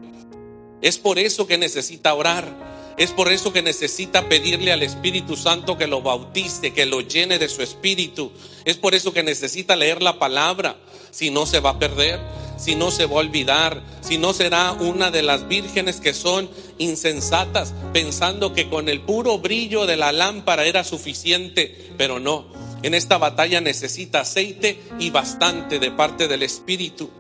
Es 0.83 0.99
por 0.99 1.19
eso 1.19 1.47
que 1.47 1.57
necesita 1.57 2.13
orar. 2.13 2.71
Es 2.99 3.13
por 3.13 3.33
eso 3.33 3.51
que 3.51 3.63
necesita 3.63 4.29
pedirle 4.29 4.73
al 4.73 4.83
Espíritu 4.83 5.37
Santo 5.37 5.79
que 5.79 5.87
lo 5.87 6.03
bautice, 6.03 6.75
que 6.75 6.85
lo 6.85 7.01
llene 7.01 7.39
de 7.39 7.49
su 7.49 7.63
Espíritu. 7.63 8.31
Es 8.67 8.77
por 8.77 8.95
eso 8.95 9.15
que 9.15 9.23
necesita 9.23 9.75
leer 9.75 10.03
la 10.03 10.19
palabra. 10.19 10.77
Si 11.11 11.31
no 11.31 11.47
se 11.47 11.61
va 11.61 11.71
a 11.71 11.79
perder, 11.79 12.21
si 12.59 12.75
no 12.75 12.91
se 12.91 13.07
va 13.07 13.17
a 13.17 13.21
olvidar, 13.21 13.83
si 14.03 14.19
no 14.19 14.35
será 14.35 14.73
una 14.73 15.11
de 15.11 15.23
las 15.23 15.49
vírgenes 15.49 16.01
que 16.01 16.13
son 16.13 16.51
insensatas, 16.77 17.73
pensando 17.95 18.53
que 18.53 18.69
con 18.69 18.91
el 18.91 19.01
puro 19.01 19.39
brillo 19.39 19.87
de 19.87 19.97
la 19.97 20.13
lámpara 20.13 20.67
era 20.67 20.85
suficiente, 20.85 21.91
pero 21.97 22.21
no. 22.21 22.70
En 22.83 22.95
esta 22.95 23.19
batalla 23.19 23.61
necesita 23.61 24.21
aceite 24.21 24.81
y 24.99 25.11
bastante 25.11 25.79
de 25.79 25.91
parte 25.91 26.29
del 26.29 26.43
Espíritu. 26.43 27.11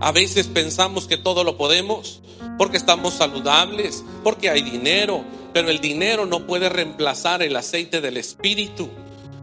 A 0.00 0.12
veces 0.12 0.46
pensamos 0.46 1.06
que 1.06 1.16
todo 1.16 1.44
lo 1.44 1.56
podemos 1.56 2.20
porque 2.58 2.76
estamos 2.76 3.14
saludables, 3.14 4.04
porque 4.22 4.50
hay 4.50 4.62
dinero, 4.62 5.24
pero 5.52 5.70
el 5.70 5.80
dinero 5.80 6.26
no 6.26 6.46
puede 6.46 6.68
reemplazar 6.68 7.42
el 7.42 7.56
aceite 7.56 8.00
del 8.00 8.16
Espíritu. 8.16 8.88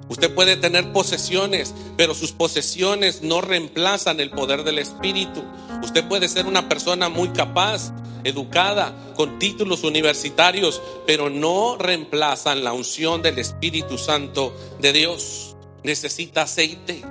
Usted 0.10 0.34
puede 0.34 0.56
tener 0.56 0.94
posesiones, 0.94 1.74
pero 1.98 2.14
sus 2.14 2.32
posesiones 2.32 3.22
no 3.22 3.42
reemplazan 3.42 4.20
el 4.20 4.32
poder 4.32 4.64
del 4.64 4.80
Espíritu. 4.80 5.44
Usted 5.84 6.08
puede 6.08 6.30
ser 6.30 6.46
una 6.46 6.70
persona 6.70 7.10
muy 7.10 7.30
capaz, 7.30 7.92
educada, 8.24 8.96
con 9.16 9.38
títulos 9.38 9.84
universitarios, 9.84 10.82
pero 11.06 11.30
no 11.30 11.78
reemplazan 11.78 12.64
la 12.64 12.74
unción 12.74 13.22
del 13.22 13.40
Espíritu 13.40 13.98
Santo 13.98 14.56
de 14.80 14.94
Dios. 14.94 15.56
Necesita 15.84 16.44
aceite. 16.44 17.04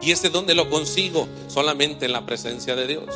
¿Y 0.00 0.12
ese 0.12 0.30
dónde 0.30 0.54
lo 0.54 0.70
consigo? 0.70 1.28
Solamente 1.48 2.06
en 2.06 2.12
la 2.12 2.26
presencia 2.26 2.76
de 2.76 2.86
Dios. 2.86 3.14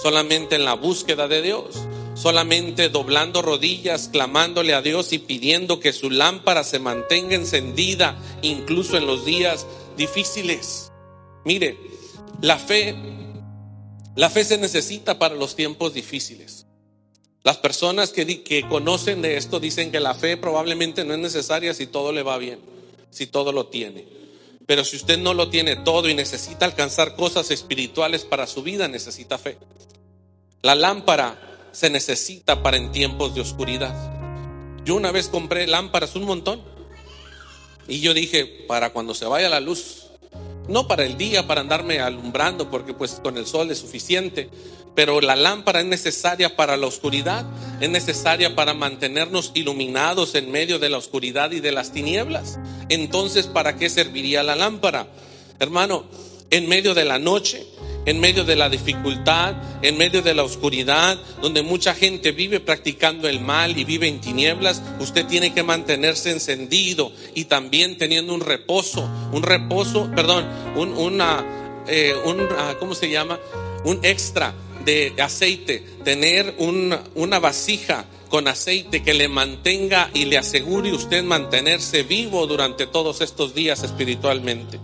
Solamente 0.00 0.54
en 0.54 0.64
la 0.64 0.74
búsqueda 0.74 1.26
de 1.26 1.42
Dios. 1.42 1.76
Solamente 2.20 2.88
doblando 2.88 3.42
rodillas, 3.42 4.08
clamándole 4.08 4.74
a 4.74 4.82
Dios 4.82 5.12
y 5.12 5.18
pidiendo 5.18 5.78
que 5.78 5.92
su 5.92 6.10
lámpara 6.10 6.64
se 6.64 6.78
mantenga 6.78 7.36
encendida 7.36 8.18
incluso 8.42 8.96
en 8.96 9.06
los 9.06 9.24
días 9.24 9.66
difíciles. 9.96 10.90
Mire, 11.44 11.78
la 12.42 12.58
fe 12.58 12.94
la 14.18 14.30
fe 14.30 14.44
se 14.44 14.58
necesita 14.58 15.20
para 15.20 15.36
los 15.36 15.54
tiempos 15.54 15.94
difíciles. 15.94 16.66
Las 17.44 17.58
personas 17.58 18.10
que, 18.10 18.42
que, 18.42 18.66
conocen 18.66 19.22
de 19.22 19.36
esto 19.36 19.60
dicen 19.60 19.92
que 19.92 20.00
la 20.00 20.12
fe 20.12 20.36
probablemente 20.36 21.04
no 21.04 21.14
es 21.14 21.20
necesaria 21.20 21.72
si 21.72 21.86
todo 21.86 22.10
le 22.10 22.24
va 22.24 22.36
bien, 22.36 22.58
si 23.10 23.28
todo 23.28 23.52
lo 23.52 23.68
tiene. 23.68 24.08
Pero 24.66 24.84
si 24.84 24.96
usted 24.96 25.18
no 25.18 25.34
lo 25.34 25.50
tiene 25.50 25.76
todo 25.76 26.08
y 26.08 26.14
necesita 26.14 26.64
alcanzar 26.64 27.14
cosas 27.14 27.52
espirituales 27.52 28.24
para 28.24 28.48
su 28.48 28.64
vida, 28.64 28.88
necesita 28.88 29.38
fe. 29.38 29.56
La 30.62 30.74
lámpara 30.74 31.47
se 31.72 31.90
necesita 31.90 32.62
para 32.62 32.76
en 32.76 32.92
tiempos 32.92 33.34
de 33.34 33.40
oscuridad. 33.40 33.94
Yo 34.84 34.94
una 34.94 35.12
vez 35.12 35.28
compré 35.28 35.66
lámparas 35.66 36.16
un 36.16 36.24
montón 36.24 36.62
y 37.86 38.00
yo 38.00 38.14
dije, 38.14 38.44
para 38.66 38.90
cuando 38.90 39.14
se 39.14 39.26
vaya 39.26 39.48
la 39.48 39.60
luz, 39.60 40.08
no 40.68 40.86
para 40.86 41.04
el 41.04 41.16
día, 41.16 41.46
para 41.46 41.62
andarme 41.62 42.00
alumbrando, 42.00 42.70
porque 42.70 42.92
pues 42.92 43.20
con 43.22 43.38
el 43.38 43.46
sol 43.46 43.70
es 43.70 43.78
suficiente, 43.78 44.50
pero 44.94 45.20
la 45.20 45.36
lámpara 45.36 45.80
es 45.80 45.86
necesaria 45.86 46.56
para 46.56 46.76
la 46.76 46.86
oscuridad, 46.86 47.46
es 47.80 47.88
necesaria 47.88 48.54
para 48.54 48.74
mantenernos 48.74 49.52
iluminados 49.54 50.34
en 50.34 50.50
medio 50.50 50.78
de 50.78 50.90
la 50.90 50.98
oscuridad 50.98 51.52
y 51.52 51.60
de 51.60 51.72
las 51.72 51.92
tinieblas. 51.92 52.58
Entonces, 52.88 53.46
¿para 53.46 53.76
qué 53.76 53.88
serviría 53.88 54.42
la 54.42 54.56
lámpara? 54.56 55.06
Hermano, 55.58 56.04
en 56.50 56.68
medio 56.68 56.94
de 56.94 57.04
la 57.04 57.18
noche, 57.18 57.66
en 58.06 58.20
medio 58.20 58.44
de 58.44 58.56
la 58.56 58.68
dificultad, 58.68 59.54
en 59.82 59.98
medio 59.98 60.22
de 60.22 60.34
la 60.34 60.42
oscuridad, 60.42 61.18
donde 61.42 61.62
mucha 61.62 61.94
gente 61.94 62.32
vive 62.32 62.60
practicando 62.60 63.28
el 63.28 63.40
mal 63.40 63.76
y 63.76 63.84
vive 63.84 64.08
en 64.08 64.20
tinieblas, 64.20 64.82
usted 64.98 65.26
tiene 65.26 65.52
que 65.52 65.62
mantenerse 65.62 66.30
encendido 66.30 67.12
y 67.34 67.44
también 67.44 67.98
teniendo 67.98 68.34
un 68.34 68.40
reposo, 68.40 69.08
un 69.32 69.42
reposo, 69.42 70.10
perdón, 70.14 70.46
un, 70.76 70.96
una, 70.96 71.84
eh, 71.86 72.14
un, 72.24 72.46
ah, 72.58 72.76
¿cómo 72.78 72.94
se 72.94 73.10
llama? 73.10 73.38
Un 73.84 74.00
extra 74.02 74.54
de 74.84 75.14
aceite, 75.18 75.84
tener 76.04 76.54
una, 76.58 77.02
una 77.14 77.38
vasija 77.38 78.06
con 78.28 78.46
aceite 78.48 79.02
que 79.02 79.14
le 79.14 79.28
mantenga 79.28 80.10
y 80.14 80.26
le 80.26 80.38
asegure 80.38 80.92
usted 80.92 81.24
mantenerse 81.24 82.02
vivo 82.02 82.46
durante 82.46 82.86
todos 82.86 83.20
estos 83.20 83.54
días 83.54 83.82
espiritualmente. 83.82 84.78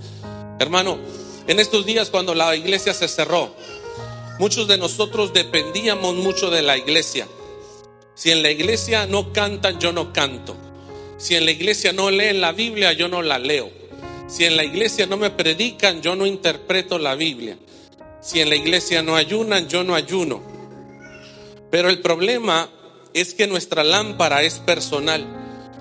Hermano, 0.58 0.98
en 1.46 1.60
estos 1.60 1.86
días 1.86 2.10
cuando 2.10 2.34
la 2.34 2.54
iglesia 2.56 2.94
se 2.94 3.08
cerró, 3.08 3.54
muchos 4.38 4.68
de 4.68 4.78
nosotros 4.78 5.32
dependíamos 5.32 6.14
mucho 6.14 6.50
de 6.50 6.62
la 6.62 6.76
iglesia. 6.76 7.26
Si 8.14 8.30
en 8.30 8.42
la 8.42 8.50
iglesia 8.50 9.06
no 9.06 9.32
cantan, 9.32 9.80
yo 9.80 9.92
no 9.92 10.12
canto. 10.12 10.56
Si 11.18 11.34
en 11.34 11.44
la 11.44 11.50
iglesia 11.50 11.92
no 11.92 12.10
leen 12.10 12.40
la 12.40 12.52
Biblia, 12.52 12.92
yo 12.92 13.08
no 13.08 13.22
la 13.22 13.38
leo. 13.38 13.70
Si 14.28 14.44
en 14.44 14.56
la 14.56 14.64
iglesia 14.64 15.06
no 15.06 15.16
me 15.16 15.30
predican, 15.30 16.00
yo 16.00 16.16
no 16.16 16.26
interpreto 16.26 16.98
la 16.98 17.14
Biblia. 17.14 17.56
Si 18.20 18.40
en 18.40 18.48
la 18.48 18.56
iglesia 18.56 19.02
no 19.02 19.16
ayunan, 19.16 19.68
yo 19.68 19.84
no 19.84 19.94
ayuno. 19.94 20.42
Pero 21.70 21.90
el 21.90 22.00
problema 22.00 22.70
es 23.12 23.34
que 23.34 23.46
nuestra 23.46 23.84
lámpara 23.84 24.42
es 24.42 24.58
personal, 24.60 25.26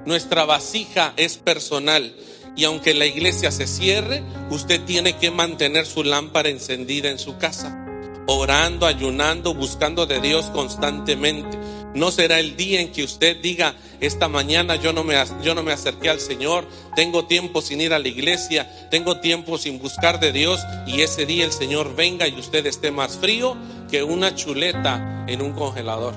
nuestra 0.06 0.44
vasija 0.44 1.14
es 1.18 1.38
personal. 1.38 2.16
Y 2.56 2.66
aunque 2.66 2.94
la 2.94 3.06
iglesia 3.06 3.52
se 3.52 3.68
cierre, 3.68 4.24
usted 4.50 4.82
tiene 4.84 5.18
que 5.18 5.32
mantener 5.32 5.86
su 5.86 6.04
lámpara 6.04 6.50
encendida 6.50 7.10
en 7.10 7.18
su 7.18 7.38
casa, 7.38 7.86
orando, 8.28 8.86
ayunando, 8.86 9.54
buscando 9.54 10.06
de 10.06 10.20
Dios 10.22 10.46
constantemente. 10.48 11.58
No 11.96 12.12
será 12.12 12.40
el 12.40 12.56
día 12.56 12.82
en 12.82 12.92
que 12.92 13.04
usted 13.04 13.38
diga, 13.42 13.76
esta 14.00 14.28
mañana 14.28 14.76
yo 14.76 14.94
no, 14.94 15.04
me, 15.04 15.16
yo 15.44 15.56
no 15.56 15.64
me 15.64 15.72
acerqué 15.72 16.10
al 16.10 16.20
Señor, 16.20 16.68
tengo 16.96 17.26
tiempo 17.26 17.62
sin 17.62 17.82
ir 17.82 17.94
a 17.94 18.00
la 18.00 18.08
iglesia, 18.08 18.70
tengo 18.90 19.20
tiempo 19.20 19.58
sin 19.58 19.80
buscar 19.80 20.20
de 20.20 20.32
Dios 20.32 20.60
y 20.88 21.02
ese 21.02 21.26
día 21.26 21.46
el 21.46 21.52
Señor 21.52 21.96
venga 21.96 22.28
y 22.28 22.38
usted 22.40 22.66
esté 22.66 22.92
más 22.92 23.18
frío 23.18 23.56
que 23.90 24.04
una 24.04 24.36
chuleta 24.36 25.26
en 25.28 25.42
un 25.42 25.54
congelador. 25.54 26.16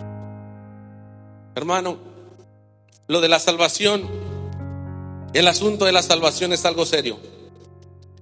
Hermano, 1.54 1.98
lo 3.06 3.20
de 3.20 3.28
la 3.28 3.38
salvación, 3.38 4.25
el 5.38 5.48
asunto 5.48 5.84
de 5.84 5.92
la 5.92 6.02
salvación 6.02 6.54
es 6.54 6.64
algo 6.64 6.86
serio. 6.86 7.18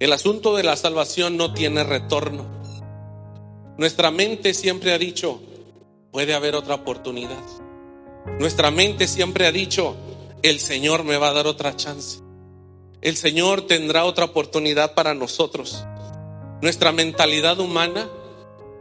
El 0.00 0.12
asunto 0.12 0.56
de 0.56 0.64
la 0.64 0.74
salvación 0.74 1.36
no 1.36 1.54
tiene 1.54 1.84
retorno. 1.84 2.44
Nuestra 3.78 4.10
mente 4.10 4.52
siempre 4.52 4.92
ha 4.92 4.98
dicho, 4.98 5.40
puede 6.10 6.34
haber 6.34 6.56
otra 6.56 6.74
oportunidad. 6.74 7.42
Nuestra 8.40 8.72
mente 8.72 9.06
siempre 9.06 9.46
ha 9.46 9.52
dicho, 9.52 9.94
el 10.42 10.58
Señor 10.58 11.04
me 11.04 11.16
va 11.16 11.28
a 11.28 11.34
dar 11.34 11.46
otra 11.46 11.76
chance. 11.76 12.18
El 13.00 13.16
Señor 13.16 13.62
tendrá 13.68 14.06
otra 14.06 14.24
oportunidad 14.24 14.94
para 14.94 15.14
nosotros. 15.14 15.84
Nuestra 16.62 16.90
mentalidad 16.90 17.60
humana 17.60 18.08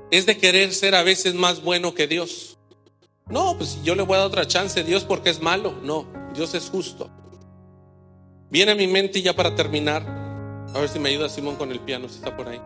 es 0.10 0.26
de 0.26 0.40
querer 0.40 0.74
ser 0.74 0.96
a 0.96 1.04
veces 1.04 1.36
más 1.36 1.62
bueno 1.62 1.94
que 1.94 2.08
Dios. 2.08 2.58
No, 3.28 3.56
pues 3.60 3.78
yo 3.84 3.94
le 3.94 4.02
voy 4.02 4.16
a 4.16 4.22
dar 4.22 4.28
otra 4.28 4.48
chance, 4.48 4.84
Dios 4.84 5.04
porque 5.04 5.30
es 5.30 5.40
malo. 5.40 5.76
No, 5.84 6.08
Dios 6.34 6.56
es 6.56 6.72
justo. 6.72 7.12
Viene 8.54 8.74
a 8.74 8.76
mi 8.76 8.86
mente 8.86 9.20
ya 9.20 9.36
para 9.36 9.56
terminar, 9.56 10.04
a 10.76 10.80
ver 10.80 10.88
si 10.88 11.00
me 11.00 11.10
ayuda 11.10 11.28
Simón 11.28 11.56
con 11.56 11.72
el 11.72 11.80
piano, 11.80 12.08
si 12.08 12.18
está 12.18 12.38
por 12.38 12.48
ahí. 12.48 12.62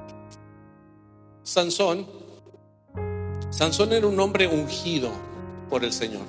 Sansón 1.44 2.06
Sansón 3.52 3.94
era 3.94 4.06
un 4.06 4.20
hombre 4.20 4.48
ungido 4.48 5.10
por 5.70 5.86
el 5.86 5.94
Señor. 5.94 6.26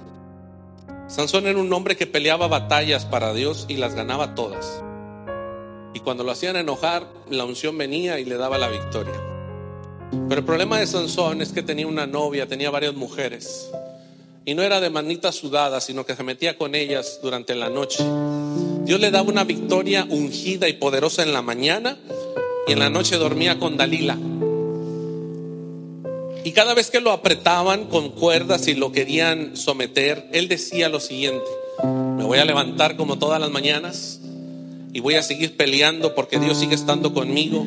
Sansón 1.09 1.49
era 1.49 1.59
un 1.59 1.73
hombre 1.73 1.97
que 1.97 2.07
peleaba 2.07 2.47
batallas 2.47 3.05
para 3.05 3.35
Dios 3.35 3.67
y 3.69 3.79
las 3.79 3.97
ganaba 3.97 4.37
todas. 4.37 4.81
Y 5.93 5.99
cuando 5.99 6.23
lo 6.23 6.31
hacían 6.31 6.55
enojar, 6.55 7.09
la 7.29 7.45
unción 7.45 7.77
venía 7.77 8.21
y 8.21 8.25
le 8.25 8.37
daba 8.37 8.59
la 8.59 8.69
victoria. 8.69 9.21
Pero 10.29 10.39
el 10.41 10.47
problema 10.47 10.79
de 10.79 10.87
Sansón 10.87 11.43
es 11.43 11.51
que 11.51 11.65
tenía 11.65 11.89
una 11.89 12.07
novia, 12.07 12.47
tenía 12.47 12.71
varias 12.71 12.95
mujeres. 12.95 13.69
Y 14.45 14.55
no 14.55 14.63
era 14.63 14.81
de 14.81 14.91
manita 14.91 15.33
sudada, 15.33 15.81
sino 15.81 16.07
que 16.07 16.17
se 16.17 16.23
metía 16.23 16.57
con 16.57 16.75
ellas 16.75 17.21
durante 17.23 17.55
la 17.55 17.69
noche. 17.69 18.03
Dios 18.85 19.01
le 19.01 19.11
daba 19.11 19.29
una 19.29 19.45
victoria 19.45 20.07
ungida 20.09 20.69
y 20.69 20.73
poderosa 20.75 21.23
en 21.23 21.33
la 21.33 21.43
mañana 21.43 21.99
y 22.67 22.73
en 22.73 22.79
la 22.79 22.89
noche 22.89 23.17
dormía 23.17 23.59
con 23.59 23.77
Dalila. 23.77 24.17
Y 26.45 26.53
cada 26.53 26.73
vez 26.73 26.91
que 26.91 27.01
lo 27.01 27.13
apretaban 27.13 27.87
con 27.87 28.11
cuerdas 28.11 28.69
y 28.69 28.75
lo 28.75 28.91
querían 28.93 29.57
someter, 29.57 30.27
él 30.33 30.49
decía 30.49 30.89
lo 30.89 31.01
siguiente, 31.01 31.45
me 31.83 32.25
voy 32.25 32.39
a 32.39 32.45
levantar 32.47 32.97
como 32.97 33.19
todas 33.19 33.41
las 33.41 33.51
mañanas 33.51 34.21
y 34.93 35.01
voy 35.01 35.17
a 35.17 35.23
seguir 35.23 35.57
peleando 35.57 36.15
porque 36.15 36.39
Dios 36.39 36.59
sigue 36.59 36.75
estando 36.75 37.13
conmigo. 37.13 37.67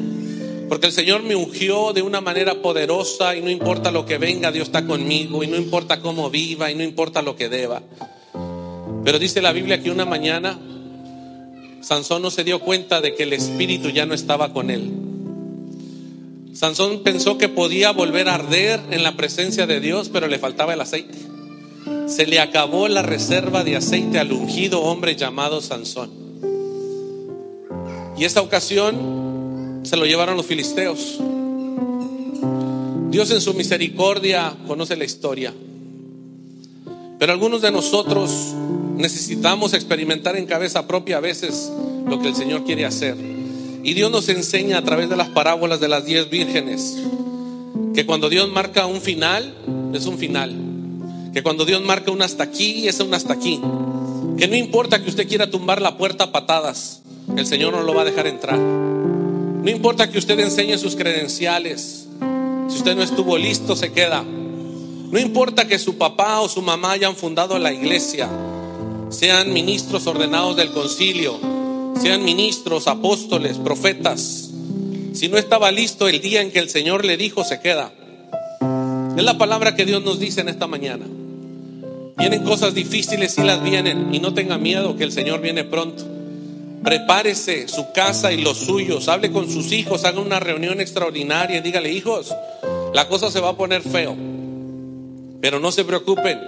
Porque 0.71 0.87
el 0.87 0.93
Señor 0.93 1.21
me 1.23 1.35
ungió 1.35 1.91
de 1.91 2.01
una 2.01 2.21
manera 2.21 2.61
poderosa 2.61 3.35
y 3.35 3.41
no 3.41 3.49
importa 3.49 3.91
lo 3.91 4.05
que 4.05 4.17
venga, 4.17 4.53
Dios 4.53 4.69
está 4.69 4.87
conmigo 4.87 5.43
y 5.43 5.47
no 5.47 5.57
importa 5.57 5.99
cómo 5.99 6.29
viva 6.29 6.71
y 6.71 6.75
no 6.75 6.81
importa 6.81 7.21
lo 7.21 7.35
que 7.35 7.49
deba. 7.49 7.83
Pero 9.03 9.19
dice 9.19 9.41
la 9.41 9.51
Biblia 9.51 9.83
que 9.83 9.91
una 9.91 10.05
mañana 10.05 10.57
Sansón 11.81 12.21
no 12.21 12.31
se 12.31 12.45
dio 12.45 12.61
cuenta 12.61 13.01
de 13.01 13.15
que 13.15 13.23
el 13.23 13.33
Espíritu 13.33 13.89
ya 13.89 14.05
no 14.05 14.13
estaba 14.13 14.53
con 14.53 14.69
él. 14.69 14.93
Sansón 16.53 17.03
pensó 17.03 17.37
que 17.37 17.49
podía 17.49 17.91
volver 17.91 18.29
a 18.29 18.35
arder 18.35 18.79
en 18.91 19.03
la 19.03 19.17
presencia 19.17 19.67
de 19.67 19.81
Dios, 19.81 20.07
pero 20.07 20.27
le 20.27 20.39
faltaba 20.39 20.73
el 20.73 20.79
aceite. 20.79 21.17
Se 22.07 22.25
le 22.25 22.39
acabó 22.39 22.87
la 22.87 23.01
reserva 23.01 23.65
de 23.65 23.75
aceite 23.75 24.19
al 24.19 24.31
ungido 24.31 24.79
hombre 24.83 25.17
llamado 25.17 25.59
Sansón. 25.59 26.11
Y 28.17 28.23
esta 28.23 28.41
ocasión 28.41 29.30
se 29.83 29.97
lo 29.97 30.05
llevaron 30.05 30.37
los 30.37 30.45
filisteos. 30.45 31.19
Dios 33.09 33.31
en 33.31 33.41
su 33.41 33.53
misericordia 33.53 34.55
conoce 34.67 34.95
la 34.95 35.03
historia. 35.03 35.53
Pero 37.19 37.33
algunos 37.33 37.61
de 37.61 37.71
nosotros 37.71 38.53
necesitamos 38.97 39.73
experimentar 39.73 40.37
en 40.37 40.45
cabeza 40.45 40.87
propia 40.87 41.17
a 41.17 41.19
veces 41.19 41.71
lo 42.07 42.19
que 42.19 42.29
el 42.29 42.35
Señor 42.35 42.63
quiere 42.63 42.85
hacer. 42.85 43.15
Y 43.83 43.93
Dios 43.93 44.11
nos 44.11 44.29
enseña 44.29 44.77
a 44.77 44.83
través 44.83 45.09
de 45.09 45.17
las 45.17 45.29
parábolas 45.29 45.79
de 45.79 45.87
las 45.87 46.05
diez 46.05 46.29
vírgenes 46.29 46.97
Que 47.95 48.05
cuando 48.05 48.29
Dios 48.29 48.49
marca 48.49 48.85
un 48.85 49.01
final, 49.01 49.53
es 49.93 50.05
un 50.05 50.17
final. 50.17 50.55
Que 51.33 51.43
cuando 51.43 51.65
Dios 51.65 51.81
marca 51.81 52.11
un 52.11 52.21
hasta 52.21 52.43
aquí, 52.43 52.87
es 52.87 52.99
un 52.99 53.13
hasta 53.13 53.33
aquí. 53.33 53.59
Que 54.37 54.47
no 54.47 54.55
importa 54.55 55.03
que 55.03 55.09
usted 55.09 55.27
quiera 55.27 55.49
tumbar 55.49 55.81
la 55.81 55.97
puerta 55.97 56.25
a 56.25 56.31
patadas, 56.31 57.01
el 57.35 57.45
Señor 57.45 57.73
no 57.73 57.83
lo 57.83 57.93
va 57.93 58.03
a 58.03 58.05
dejar 58.05 58.27
entrar. 58.27 58.59
No 59.61 59.69
importa 59.69 60.09
que 60.09 60.17
usted 60.17 60.39
enseñe 60.39 60.75
sus 60.79 60.95
credenciales. 60.95 62.07
Si 62.67 62.77
usted 62.77 62.95
no 62.95 63.03
estuvo 63.03 63.37
listo, 63.37 63.75
se 63.75 63.91
queda. 63.91 64.23
No 64.23 65.19
importa 65.19 65.67
que 65.67 65.77
su 65.77 65.99
papá 65.99 66.39
o 66.39 66.49
su 66.49 66.63
mamá 66.63 66.93
hayan 66.93 67.15
fundado 67.15 67.59
la 67.59 67.71
iglesia, 67.71 68.27
sean 69.09 69.53
ministros 69.53 70.07
ordenados 70.07 70.55
del 70.55 70.71
concilio, 70.71 71.37
sean 72.01 72.23
ministros, 72.23 72.87
apóstoles, 72.87 73.57
profetas. 73.57 74.49
Si 75.13 75.27
no 75.27 75.37
estaba 75.37 75.71
listo 75.71 76.07
el 76.07 76.21
día 76.21 76.41
en 76.41 76.49
que 76.49 76.59
el 76.59 76.69
Señor 76.69 77.05
le 77.05 77.17
dijo, 77.17 77.43
se 77.43 77.59
queda. 77.59 77.93
Es 79.15 79.23
la 79.23 79.37
palabra 79.37 79.75
que 79.75 79.85
Dios 79.85 80.01
nos 80.01 80.19
dice 80.19 80.41
en 80.41 80.49
esta 80.49 80.65
mañana. 80.65 81.05
Vienen 82.17 82.43
cosas 82.45 82.73
difíciles 82.73 83.37
y 83.37 83.43
las 83.43 83.61
vienen 83.61 84.15
y 84.15 84.19
no 84.19 84.33
tenga 84.33 84.57
miedo 84.57 84.97
que 84.97 85.03
el 85.03 85.11
Señor 85.11 85.41
viene 85.41 85.65
pronto. 85.65 86.20
Prepárese 86.83 87.67
su 87.67 87.91
casa 87.93 88.31
y 88.31 88.41
los 88.41 88.57
suyos, 88.57 89.07
hable 89.07 89.31
con 89.31 89.49
sus 89.49 89.71
hijos, 89.71 90.03
haga 90.03 90.19
una 90.19 90.39
reunión 90.39 90.81
extraordinaria 90.81 91.57
y 91.57 91.61
dígale, 91.61 91.91
hijos, 91.91 92.33
la 92.93 93.07
cosa 93.07 93.29
se 93.29 93.39
va 93.39 93.49
a 93.49 93.57
poner 93.57 93.81
feo. 93.81 94.15
Pero 95.41 95.59
no 95.59 95.71
se 95.71 95.85
preocupen, 95.85 96.39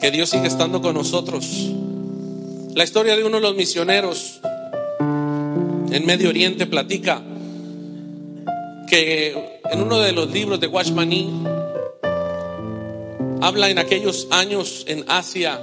que 0.00 0.10
Dios 0.10 0.30
sigue 0.30 0.48
estando 0.48 0.82
con 0.82 0.94
nosotros. 0.94 1.46
La 2.74 2.84
historia 2.84 3.16
de 3.16 3.24
uno 3.24 3.36
de 3.36 3.42
los 3.42 3.54
misioneros 3.54 4.40
en 5.00 6.06
Medio 6.06 6.28
Oriente 6.30 6.66
platica 6.66 7.22
que 8.88 9.60
en 9.70 9.80
uno 9.80 10.00
de 10.00 10.12
los 10.12 10.30
libros 10.30 10.60
de 10.60 10.66
Washmani 10.66 11.30
habla 13.40 13.70
en 13.70 13.78
aquellos 13.78 14.28
años 14.30 14.84
en 14.86 15.04
Asia, 15.08 15.60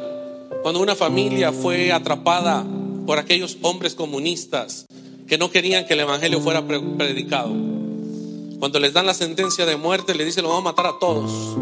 cuando 0.64 0.82
una 0.82 0.96
familia 0.96 1.52
fue 1.52 1.92
atrapada 1.92 2.66
por 3.10 3.18
aquellos 3.18 3.58
hombres 3.64 3.96
comunistas 3.96 4.86
que 5.28 5.40
no 5.40 5.50
querían 5.50 5.88
que 5.88 5.96
el 5.96 6.02
Evangelio 6.02 6.40
fuera 6.42 6.64
predicado. 6.68 7.56
Cuando 8.60 8.80
les 8.80 8.94
dan 8.94 9.08
la 9.08 9.16
sentencia 9.16 9.66
de 9.66 9.78
muerte, 9.78 10.14
le 10.14 10.24
dicen, 10.24 10.44
lo 10.44 10.50
vamos 10.50 10.62
a 10.62 10.66
matar 10.66 10.86
a 10.86 11.00
todos. 11.00 11.58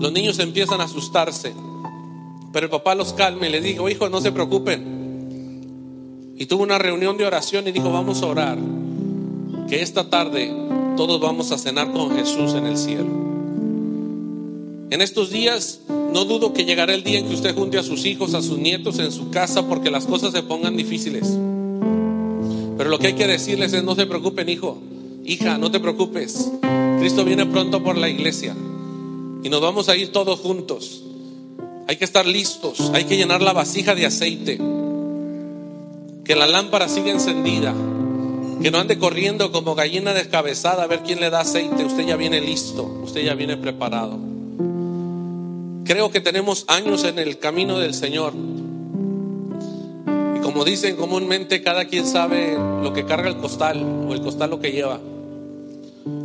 Los 0.00 0.10
niños 0.10 0.40
empiezan 0.40 0.80
a 0.80 0.86
asustarse. 0.86 1.54
Pero 2.52 2.66
el 2.66 2.70
papá 2.70 2.96
los 2.96 3.12
calma 3.12 3.46
y 3.46 3.50
le 3.50 3.60
dijo, 3.60 3.88
hijos, 3.88 4.10
no 4.10 4.20
se 4.20 4.32
preocupen. 4.32 6.34
Y 6.36 6.46
tuvo 6.46 6.64
una 6.64 6.80
reunión 6.80 7.16
de 7.16 7.26
oración 7.26 7.68
y 7.68 7.70
dijo, 7.70 7.92
vamos 7.92 8.20
a 8.20 8.26
orar. 8.26 8.58
Que 9.68 9.82
esta 9.82 10.10
tarde 10.10 10.52
todos 10.96 11.20
vamos 11.20 11.52
a 11.52 11.58
cenar 11.58 11.92
con 11.92 12.16
Jesús 12.16 12.54
en 12.54 12.66
el 12.66 12.76
cielo. 12.76 13.06
En 14.90 15.00
estos 15.00 15.30
días 15.30 15.82
no 16.12 16.24
dudo 16.24 16.52
que 16.52 16.64
llegará 16.64 16.94
el 16.94 17.04
día 17.04 17.18
en 17.18 17.28
que 17.28 17.34
usted 17.34 17.54
junte 17.54 17.78
a 17.78 17.82
sus 17.82 18.04
hijos, 18.04 18.34
a 18.34 18.42
sus 18.42 18.58
nietos 18.58 18.98
en 18.98 19.12
su 19.12 19.30
casa 19.30 19.66
porque 19.66 19.90
las 19.90 20.06
cosas 20.06 20.32
se 20.32 20.42
pongan 20.42 20.76
difíciles. 20.76 21.24
Pero 22.76 22.90
lo 22.90 22.98
que 22.98 23.08
hay 23.08 23.12
que 23.14 23.26
decirles 23.26 23.72
es 23.72 23.84
no 23.84 23.94
se 23.94 24.06
preocupen, 24.06 24.48
hijo, 24.48 24.78
hija, 25.24 25.58
no 25.58 25.70
te 25.70 25.80
preocupes. 25.80 26.50
Cristo 26.98 27.24
viene 27.24 27.46
pronto 27.46 27.82
por 27.82 27.96
la 27.96 28.08
iglesia 28.08 28.54
y 29.42 29.48
nos 29.48 29.60
vamos 29.60 29.88
a 29.88 29.96
ir 29.96 30.12
todos 30.12 30.40
juntos. 30.40 31.04
Hay 31.88 31.96
que 31.96 32.04
estar 32.04 32.26
listos, 32.26 32.90
hay 32.94 33.04
que 33.04 33.16
llenar 33.16 33.42
la 33.42 33.52
vasija 33.52 33.94
de 33.94 34.06
aceite, 34.06 34.60
que 36.24 36.36
la 36.36 36.46
lámpara 36.46 36.88
siga 36.88 37.10
encendida, 37.10 37.74
que 38.62 38.70
no 38.70 38.78
ande 38.78 38.98
corriendo 38.98 39.50
como 39.50 39.74
gallina 39.74 40.12
descabezada 40.12 40.84
a 40.84 40.86
ver 40.86 41.00
quién 41.00 41.20
le 41.20 41.30
da 41.30 41.40
aceite. 41.40 41.84
Usted 41.84 42.06
ya 42.06 42.16
viene 42.16 42.40
listo, 42.40 42.84
usted 43.02 43.22
ya 43.22 43.34
viene 43.34 43.56
preparado. 43.56 44.29
Creo 45.90 46.12
que 46.12 46.20
tenemos 46.20 46.66
años 46.68 47.02
en 47.02 47.18
el 47.18 47.40
camino 47.40 47.80
del 47.80 47.94
Señor. 47.94 48.32
Y 50.36 50.38
como 50.38 50.64
dicen 50.64 50.94
comúnmente, 50.94 51.64
cada 51.64 51.86
quien 51.86 52.06
sabe 52.06 52.54
lo 52.54 52.92
que 52.92 53.04
carga 53.06 53.28
el 53.28 53.38
costal 53.38 53.82
o 54.08 54.14
el 54.14 54.22
costal 54.22 54.50
lo 54.50 54.60
que 54.60 54.70
lleva. 54.70 55.00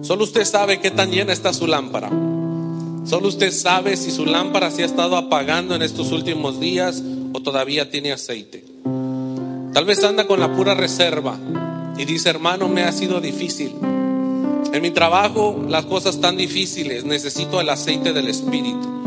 Solo 0.04 0.26
usted 0.26 0.46
sabe 0.46 0.80
qué 0.82 0.92
tan 0.92 1.10
llena 1.10 1.34
está 1.34 1.52
su 1.52 1.66
lámpara. 1.66 2.12
Solo 3.06 3.28
usted 3.28 3.52
sabe 3.52 3.98
si 3.98 4.12
su 4.12 4.28
lámpara 4.28 4.70
se 4.70 4.84
ha 4.84 4.86
estado 4.86 5.18
apagando 5.18 5.74
en 5.74 5.82
estos 5.82 6.12
últimos 6.12 6.60
días 6.60 7.02
o 7.34 7.40
todavía 7.42 7.90
tiene 7.90 8.12
aceite. 8.12 8.64
Tal 9.74 9.86
vez 9.86 10.04
anda 10.04 10.28
con 10.28 10.40
la 10.40 10.56
pura 10.56 10.76
reserva 10.76 11.40
y 11.98 12.06
dice, 12.06 12.30
hermano, 12.30 12.68
me 12.68 12.84
ha 12.84 12.92
sido 12.92 13.20
difícil. 13.20 13.72
En 14.72 14.80
mi 14.84 14.92
trabajo 14.92 15.60
las 15.68 15.86
cosas 15.88 16.18
están 16.18 16.38
difíciles, 16.38 17.04
necesito 17.04 17.60
el 17.60 17.70
aceite 17.70 18.14
del 18.14 18.28
Espíritu. 18.28 19.05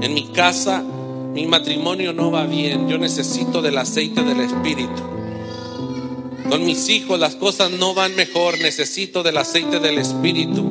En 0.00 0.14
mi 0.14 0.28
casa 0.28 0.82
mi 1.32 1.46
matrimonio 1.46 2.12
no 2.12 2.32
va 2.32 2.44
bien, 2.46 2.88
yo 2.88 2.98
necesito 2.98 3.62
del 3.62 3.78
aceite 3.78 4.22
del 4.24 4.40
Espíritu. 4.40 5.02
Con 6.48 6.64
mis 6.64 6.88
hijos 6.88 7.20
las 7.20 7.36
cosas 7.36 7.70
no 7.70 7.94
van 7.94 8.16
mejor, 8.16 8.58
necesito 8.58 9.22
del 9.22 9.36
aceite 9.36 9.78
del 9.78 9.98
Espíritu. 9.98 10.62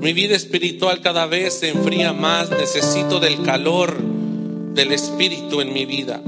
Mi 0.00 0.12
vida 0.12 0.36
espiritual 0.36 1.00
cada 1.00 1.26
vez 1.26 1.54
se 1.54 1.70
enfría 1.70 2.12
más. 2.12 2.50
Necesito 2.50 3.18
del 3.18 3.42
calor 3.42 3.98
del 4.00 4.92
Espíritu 4.92 5.60
en 5.60 5.72
mi 5.72 5.84
vida. 5.84 6.22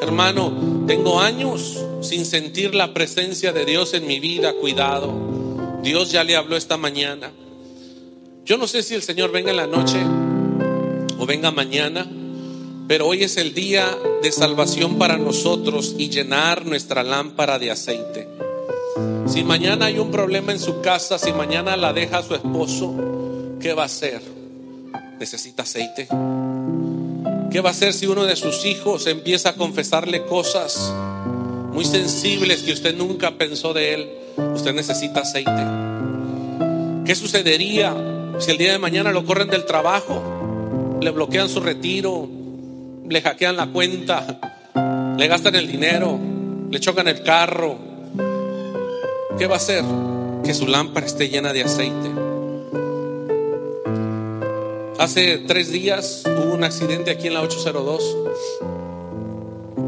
Hermano, 0.00 0.84
tengo 0.86 1.20
años 1.20 1.84
sin 2.00 2.24
sentir 2.24 2.74
la 2.74 2.94
presencia 2.94 3.52
de 3.52 3.66
Dios 3.66 3.92
en 3.92 4.06
mi 4.06 4.20
vida. 4.20 4.54
Cuidado. 4.54 5.12
Dios 5.82 6.10
ya 6.10 6.24
le 6.24 6.34
habló 6.34 6.56
esta 6.56 6.78
mañana. 6.78 7.30
Yo 8.46 8.56
no 8.56 8.66
sé 8.66 8.82
si 8.82 8.94
el 8.94 9.02
Señor 9.02 9.32
venga 9.32 9.50
en 9.50 9.56
la 9.58 9.66
noche 9.66 9.98
o 11.22 11.26
venga 11.26 11.52
mañana, 11.52 12.04
pero 12.88 13.06
hoy 13.06 13.22
es 13.22 13.36
el 13.36 13.54
día 13.54 13.96
de 14.24 14.32
salvación 14.32 14.98
para 14.98 15.18
nosotros 15.18 15.94
y 15.96 16.10
llenar 16.10 16.66
nuestra 16.66 17.04
lámpara 17.04 17.60
de 17.60 17.70
aceite. 17.70 18.26
Si 19.28 19.44
mañana 19.44 19.86
hay 19.86 20.00
un 20.00 20.10
problema 20.10 20.50
en 20.50 20.58
su 20.58 20.80
casa, 20.80 21.20
si 21.20 21.32
mañana 21.32 21.76
la 21.76 21.92
deja 21.92 22.24
su 22.24 22.34
esposo, 22.34 22.92
¿qué 23.60 23.72
va 23.72 23.84
a 23.84 23.86
hacer? 23.86 24.20
¿Necesita 25.20 25.62
aceite? 25.62 26.08
¿Qué 27.52 27.60
va 27.60 27.68
a 27.68 27.72
hacer 27.72 27.92
si 27.92 28.06
uno 28.06 28.24
de 28.24 28.34
sus 28.34 28.64
hijos 28.64 29.06
empieza 29.06 29.50
a 29.50 29.54
confesarle 29.54 30.26
cosas 30.26 30.92
muy 31.72 31.84
sensibles 31.84 32.64
que 32.64 32.72
usted 32.72 32.96
nunca 32.96 33.38
pensó 33.38 33.72
de 33.72 33.94
él? 33.94 34.10
Usted 34.56 34.74
necesita 34.74 35.20
aceite. 35.20 35.62
¿Qué 37.06 37.14
sucedería 37.14 37.94
si 38.40 38.50
el 38.50 38.58
día 38.58 38.72
de 38.72 38.80
mañana 38.80 39.12
lo 39.12 39.24
corren 39.24 39.50
del 39.50 39.64
trabajo? 39.64 40.41
Le 41.02 41.10
bloquean 41.10 41.48
su 41.48 41.60
retiro, 41.60 42.28
le 43.08 43.20
hackean 43.20 43.56
la 43.56 43.66
cuenta, 43.66 45.14
le 45.18 45.26
gastan 45.26 45.56
el 45.56 45.66
dinero, 45.66 46.18
le 46.70 46.80
chocan 46.80 47.08
el 47.08 47.22
carro, 47.22 47.92
¿Qué 49.38 49.46
va 49.46 49.54
a 49.54 49.56
hacer? 49.56 49.82
Que 50.44 50.54
su 50.54 50.66
lámpara 50.66 51.06
esté 51.06 51.28
llena 51.28 51.52
de 51.52 51.62
aceite. 51.62 52.10
Hace 54.98 55.38
tres 55.38 55.72
días 55.72 56.22
hubo 56.26 56.54
un 56.54 56.64
accidente 56.64 57.10
aquí 57.10 57.28
en 57.28 57.34
la 57.34 57.40
802. 57.40 58.16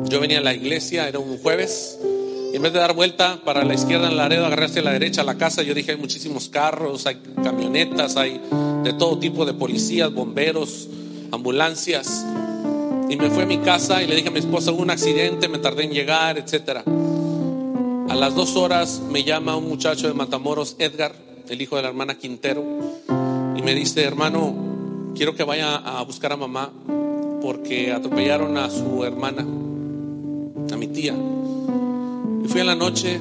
Yo 0.06 0.20
venía 0.20 0.38
a 0.38 0.42
la 0.42 0.54
iglesia, 0.54 1.06
era 1.06 1.18
un 1.18 1.38
jueves, 1.38 1.98
en 2.52 2.62
vez 2.62 2.72
de 2.72 2.78
dar 2.78 2.94
vuelta 2.94 3.40
para 3.44 3.64
la 3.64 3.74
izquierda 3.74 4.08
en 4.08 4.16
Laredo, 4.16 4.46
agarré 4.46 4.66
hacia 4.66 4.82
la 4.82 4.92
derecha 4.92 5.20
a 5.20 5.24
la 5.24 5.36
casa, 5.36 5.62
yo 5.62 5.74
dije, 5.74 5.92
hay 5.92 5.98
muchísimos 5.98 6.48
carros, 6.48 7.06
hay 7.06 7.18
camionetas, 7.42 8.16
hay 8.16 8.40
de 8.82 8.92
todo 8.92 9.18
tipo 9.18 9.44
de 9.44 9.54
policías, 9.54 10.12
bomberos, 10.12 10.88
ambulancias. 11.34 12.24
Y 13.08 13.16
me 13.16 13.30
fui 13.30 13.42
a 13.42 13.46
mi 13.46 13.58
casa 13.58 14.02
y 14.02 14.06
le 14.06 14.16
dije 14.16 14.28
a 14.28 14.30
mi 14.30 14.38
esposa, 14.38 14.72
hubo 14.72 14.82
un 14.82 14.90
accidente, 14.90 15.48
me 15.48 15.58
tardé 15.58 15.84
en 15.84 15.90
llegar, 15.90 16.38
etcétera. 16.38 16.82
A 16.84 18.14
las 18.14 18.34
dos 18.34 18.56
horas 18.56 19.02
me 19.10 19.24
llama 19.24 19.56
un 19.56 19.68
muchacho 19.68 20.06
de 20.08 20.14
Matamoros, 20.14 20.76
Edgar, 20.78 21.14
el 21.48 21.60
hijo 21.60 21.76
de 21.76 21.82
la 21.82 21.88
hermana 21.88 22.16
Quintero, 22.16 22.64
y 23.56 23.62
me 23.62 23.74
dice, 23.74 24.02
hermano, 24.02 24.54
quiero 25.14 25.34
que 25.34 25.44
vaya 25.44 25.76
a 25.76 26.02
buscar 26.02 26.32
a 26.32 26.36
mamá 26.36 26.70
porque 27.42 27.92
atropellaron 27.92 28.56
a 28.56 28.70
su 28.70 29.04
hermana, 29.04 29.42
a 29.42 30.76
mi 30.76 30.86
tía. 30.88 31.14
Y 32.44 32.48
fui 32.48 32.60
en 32.60 32.66
la 32.66 32.74
noche, 32.74 33.20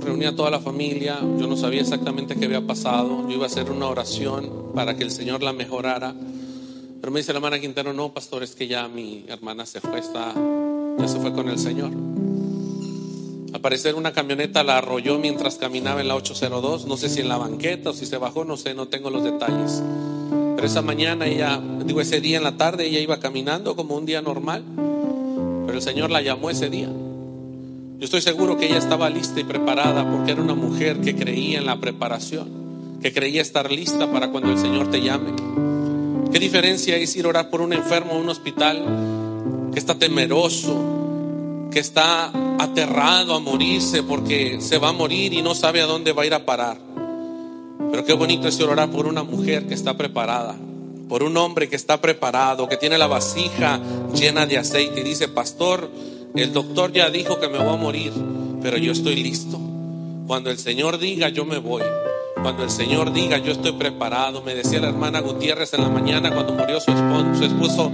reuní 0.00 0.24
a 0.24 0.34
toda 0.34 0.50
la 0.50 0.60
familia, 0.60 1.18
yo 1.38 1.46
no 1.46 1.56
sabía 1.56 1.80
exactamente 1.80 2.36
qué 2.36 2.46
había 2.46 2.66
pasado, 2.66 3.28
yo 3.28 3.34
iba 3.34 3.44
a 3.44 3.46
hacer 3.46 3.70
una 3.70 3.86
oración 3.86 4.72
para 4.74 4.96
que 4.96 5.04
el 5.04 5.10
Señor 5.10 5.42
la 5.42 5.52
mejorara. 5.52 6.14
Pero 7.04 7.12
me 7.12 7.20
dice 7.20 7.34
la 7.34 7.36
hermana 7.36 7.60
Quintero, 7.60 7.92
no, 7.92 8.14
pastor, 8.14 8.42
es 8.42 8.54
que 8.54 8.66
ya 8.66 8.88
mi 8.88 9.26
hermana 9.28 9.66
se 9.66 9.78
fue, 9.78 9.98
está, 9.98 10.32
ya 10.98 11.06
se 11.06 11.20
fue 11.20 11.34
con 11.34 11.50
el 11.50 11.58
Señor. 11.58 11.90
Al 13.52 13.94
una 13.94 14.14
camioneta 14.14 14.64
la 14.64 14.78
arrolló 14.78 15.18
mientras 15.18 15.56
caminaba 15.56 16.00
en 16.00 16.08
la 16.08 16.14
802, 16.14 16.86
no 16.86 16.96
sé 16.96 17.10
si 17.10 17.20
en 17.20 17.28
la 17.28 17.36
banqueta 17.36 17.90
o 17.90 17.92
si 17.92 18.06
se 18.06 18.16
bajó, 18.16 18.46
no 18.46 18.56
sé, 18.56 18.72
no 18.72 18.88
tengo 18.88 19.10
los 19.10 19.22
detalles. 19.22 19.82
Pero 20.56 20.66
esa 20.66 20.80
mañana 20.80 21.26
ella, 21.26 21.60
digo 21.84 22.00
ese 22.00 22.22
día 22.22 22.38
en 22.38 22.42
la 22.42 22.56
tarde, 22.56 22.86
ella 22.86 23.00
iba 23.00 23.20
caminando 23.20 23.76
como 23.76 23.96
un 23.96 24.06
día 24.06 24.22
normal, 24.22 24.64
pero 25.66 25.76
el 25.76 25.82
Señor 25.82 26.10
la 26.10 26.22
llamó 26.22 26.48
ese 26.48 26.70
día. 26.70 26.88
Yo 26.88 28.04
estoy 28.06 28.22
seguro 28.22 28.56
que 28.56 28.64
ella 28.64 28.78
estaba 28.78 29.10
lista 29.10 29.38
y 29.40 29.44
preparada 29.44 30.10
porque 30.10 30.32
era 30.32 30.40
una 30.40 30.54
mujer 30.54 31.02
que 31.02 31.14
creía 31.14 31.58
en 31.58 31.66
la 31.66 31.78
preparación, 31.78 32.98
que 33.02 33.12
creía 33.12 33.42
estar 33.42 33.70
lista 33.70 34.10
para 34.10 34.30
cuando 34.30 34.52
el 34.52 34.58
Señor 34.58 34.90
te 34.90 35.02
llame. 35.02 35.73
¿Qué 36.34 36.40
diferencia 36.40 36.96
es 36.96 37.14
ir 37.14 37.26
a 37.26 37.28
orar 37.28 37.48
por 37.48 37.60
un 37.60 37.72
enfermo 37.72 38.14
en 38.14 38.22
un 38.22 38.28
hospital 38.28 39.70
que 39.72 39.78
está 39.78 39.94
temeroso, 39.94 41.68
que 41.70 41.78
está 41.78 42.32
aterrado 42.58 43.36
a 43.36 43.38
morirse 43.38 44.02
porque 44.02 44.60
se 44.60 44.78
va 44.78 44.88
a 44.88 44.92
morir 44.92 45.32
y 45.32 45.42
no 45.42 45.54
sabe 45.54 45.80
a 45.80 45.86
dónde 45.86 46.12
va 46.12 46.24
a 46.24 46.26
ir 46.26 46.34
a 46.34 46.44
parar? 46.44 46.76
Pero 47.88 48.04
qué 48.04 48.14
bonito 48.14 48.48
es 48.48 48.60
orar 48.60 48.90
por 48.90 49.06
una 49.06 49.22
mujer 49.22 49.68
que 49.68 49.74
está 49.74 49.96
preparada, 49.96 50.56
por 51.08 51.22
un 51.22 51.36
hombre 51.36 51.68
que 51.68 51.76
está 51.76 52.00
preparado, 52.00 52.68
que 52.68 52.78
tiene 52.78 52.98
la 52.98 53.06
vasija 53.06 53.78
llena 54.12 54.44
de 54.44 54.58
aceite 54.58 55.02
y 55.02 55.04
dice, 55.04 55.28
pastor, 55.28 55.88
el 56.34 56.52
doctor 56.52 56.90
ya 56.90 57.10
dijo 57.10 57.38
que 57.38 57.46
me 57.46 57.58
voy 57.58 57.74
a 57.74 57.76
morir, 57.76 58.12
pero 58.60 58.76
yo 58.76 58.90
estoy 58.90 59.22
listo. 59.22 59.60
Cuando 60.26 60.50
el 60.50 60.58
Señor 60.58 60.98
diga, 60.98 61.28
yo 61.28 61.44
me 61.44 61.58
voy. 61.58 61.84
Cuando 62.44 62.62
el 62.62 62.68
Señor 62.68 63.10
diga, 63.10 63.38
yo 63.38 63.52
estoy 63.52 63.72
preparado. 63.72 64.42
Me 64.42 64.54
decía 64.54 64.78
la 64.78 64.90
hermana 64.90 65.20
Gutiérrez 65.20 65.72
en 65.72 65.80
la 65.80 65.88
mañana 65.88 66.30
cuando 66.30 66.52
murió 66.52 66.78
su 66.78 66.90
esposo, 66.90 67.90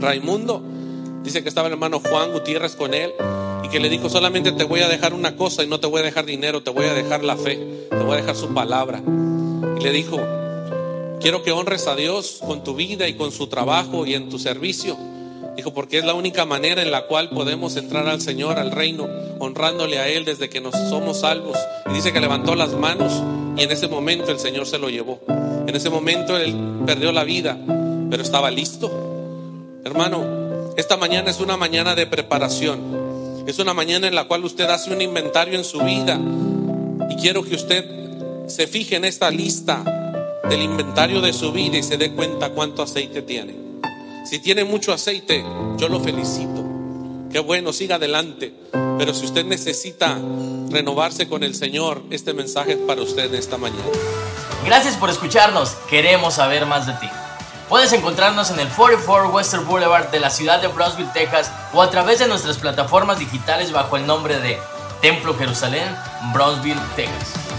Raimundo. 0.00 0.60
Dice 1.22 1.44
que 1.44 1.48
estaba 1.48 1.68
el 1.68 1.74
hermano 1.74 2.00
Juan 2.00 2.32
Gutiérrez 2.32 2.74
con 2.74 2.94
él 2.94 3.12
y 3.62 3.68
que 3.68 3.78
le 3.78 3.88
dijo, 3.88 4.10
solamente 4.10 4.50
te 4.50 4.64
voy 4.64 4.80
a 4.80 4.88
dejar 4.88 5.14
una 5.14 5.36
cosa 5.36 5.62
y 5.62 5.68
no 5.68 5.78
te 5.78 5.86
voy 5.86 6.00
a 6.00 6.02
dejar 6.02 6.26
dinero, 6.26 6.64
te 6.64 6.70
voy 6.70 6.86
a 6.86 6.94
dejar 6.94 7.22
la 7.22 7.36
fe, 7.36 7.86
te 7.90 7.96
voy 7.98 8.14
a 8.14 8.16
dejar 8.16 8.34
su 8.34 8.52
palabra. 8.52 9.00
Y 9.78 9.84
le 9.84 9.92
dijo, 9.92 10.18
quiero 11.20 11.44
que 11.44 11.52
honres 11.52 11.86
a 11.86 11.94
Dios 11.94 12.40
con 12.44 12.64
tu 12.64 12.74
vida 12.74 13.06
y 13.06 13.14
con 13.14 13.30
su 13.30 13.46
trabajo 13.46 14.04
y 14.04 14.14
en 14.14 14.28
tu 14.30 14.40
servicio. 14.40 14.96
Dijo, 15.54 15.72
porque 15.72 15.98
es 15.98 16.04
la 16.04 16.14
única 16.14 16.44
manera 16.44 16.82
en 16.82 16.90
la 16.90 17.06
cual 17.06 17.30
podemos 17.30 17.76
entrar 17.76 18.08
al 18.08 18.20
Señor, 18.20 18.58
al 18.58 18.72
reino, 18.72 19.06
honrándole 19.38 20.00
a 20.00 20.08
Él 20.08 20.24
desde 20.24 20.50
que 20.50 20.60
nos 20.60 20.74
somos 20.90 21.20
salvos. 21.20 21.56
Y 21.88 21.92
dice 21.94 22.12
que 22.12 22.18
levantó 22.18 22.56
las 22.56 22.72
manos 22.72 23.22
y 23.56 23.62
en 23.62 23.70
ese 23.70 23.88
momento 23.88 24.30
el 24.30 24.38
Señor 24.38 24.66
se 24.66 24.78
lo 24.78 24.88
llevó. 24.88 25.20
En 25.66 25.74
ese 25.74 25.90
momento 25.90 26.36
Él 26.36 26.54
perdió 26.86 27.12
la 27.12 27.24
vida, 27.24 27.58
pero 28.10 28.22
estaba 28.22 28.50
listo. 28.50 28.90
Hermano, 29.84 30.72
esta 30.76 30.96
mañana 30.96 31.30
es 31.30 31.40
una 31.40 31.56
mañana 31.56 31.94
de 31.94 32.06
preparación. 32.06 33.44
Es 33.46 33.58
una 33.58 33.74
mañana 33.74 34.06
en 34.06 34.14
la 34.14 34.24
cual 34.24 34.44
usted 34.44 34.64
hace 34.70 34.92
un 34.92 35.02
inventario 35.02 35.58
en 35.58 35.64
su 35.64 35.80
vida. 35.80 36.18
Y 37.10 37.16
quiero 37.16 37.42
que 37.42 37.54
usted 37.54 37.84
se 38.46 38.66
fije 38.66 38.96
en 38.96 39.04
esta 39.04 39.30
lista 39.30 39.82
del 40.48 40.62
inventario 40.62 41.20
de 41.20 41.32
su 41.32 41.52
vida 41.52 41.78
y 41.78 41.82
se 41.82 41.96
dé 41.96 42.12
cuenta 42.12 42.50
cuánto 42.50 42.82
aceite 42.82 43.22
tiene. 43.22 43.54
Si 44.24 44.38
tiene 44.38 44.64
mucho 44.64 44.92
aceite, 44.92 45.44
yo 45.78 45.88
lo 45.88 46.00
felicito. 46.00 46.61
Qué 47.32 47.38
bueno, 47.38 47.72
siga 47.72 47.96
adelante. 47.96 48.52
Pero 48.98 49.14
si 49.14 49.24
usted 49.24 49.46
necesita 49.46 50.18
renovarse 50.68 51.28
con 51.28 51.42
el 51.42 51.54
Señor, 51.54 52.02
este 52.10 52.34
mensaje 52.34 52.72
es 52.72 52.78
para 52.78 53.00
usted 53.00 53.32
esta 53.32 53.56
mañana. 53.56 53.82
Gracias 54.66 54.96
por 54.96 55.08
escucharnos. 55.08 55.70
Queremos 55.88 56.34
saber 56.34 56.66
más 56.66 56.86
de 56.86 56.92
ti. 56.94 57.08
Puedes 57.70 57.90
encontrarnos 57.94 58.50
en 58.50 58.60
el 58.60 58.68
44 58.68 59.30
Western 59.30 59.66
Boulevard 59.66 60.10
de 60.10 60.20
la 60.20 60.28
ciudad 60.28 60.60
de 60.60 60.68
Brownsville, 60.68 61.10
Texas, 61.14 61.50
o 61.72 61.80
a 61.80 61.90
través 61.90 62.18
de 62.18 62.28
nuestras 62.28 62.58
plataformas 62.58 63.18
digitales 63.18 63.72
bajo 63.72 63.96
el 63.96 64.06
nombre 64.06 64.38
de 64.38 64.58
Templo 65.00 65.34
Jerusalén, 65.34 65.88
Brownsville, 66.34 66.80
Texas. 66.96 67.51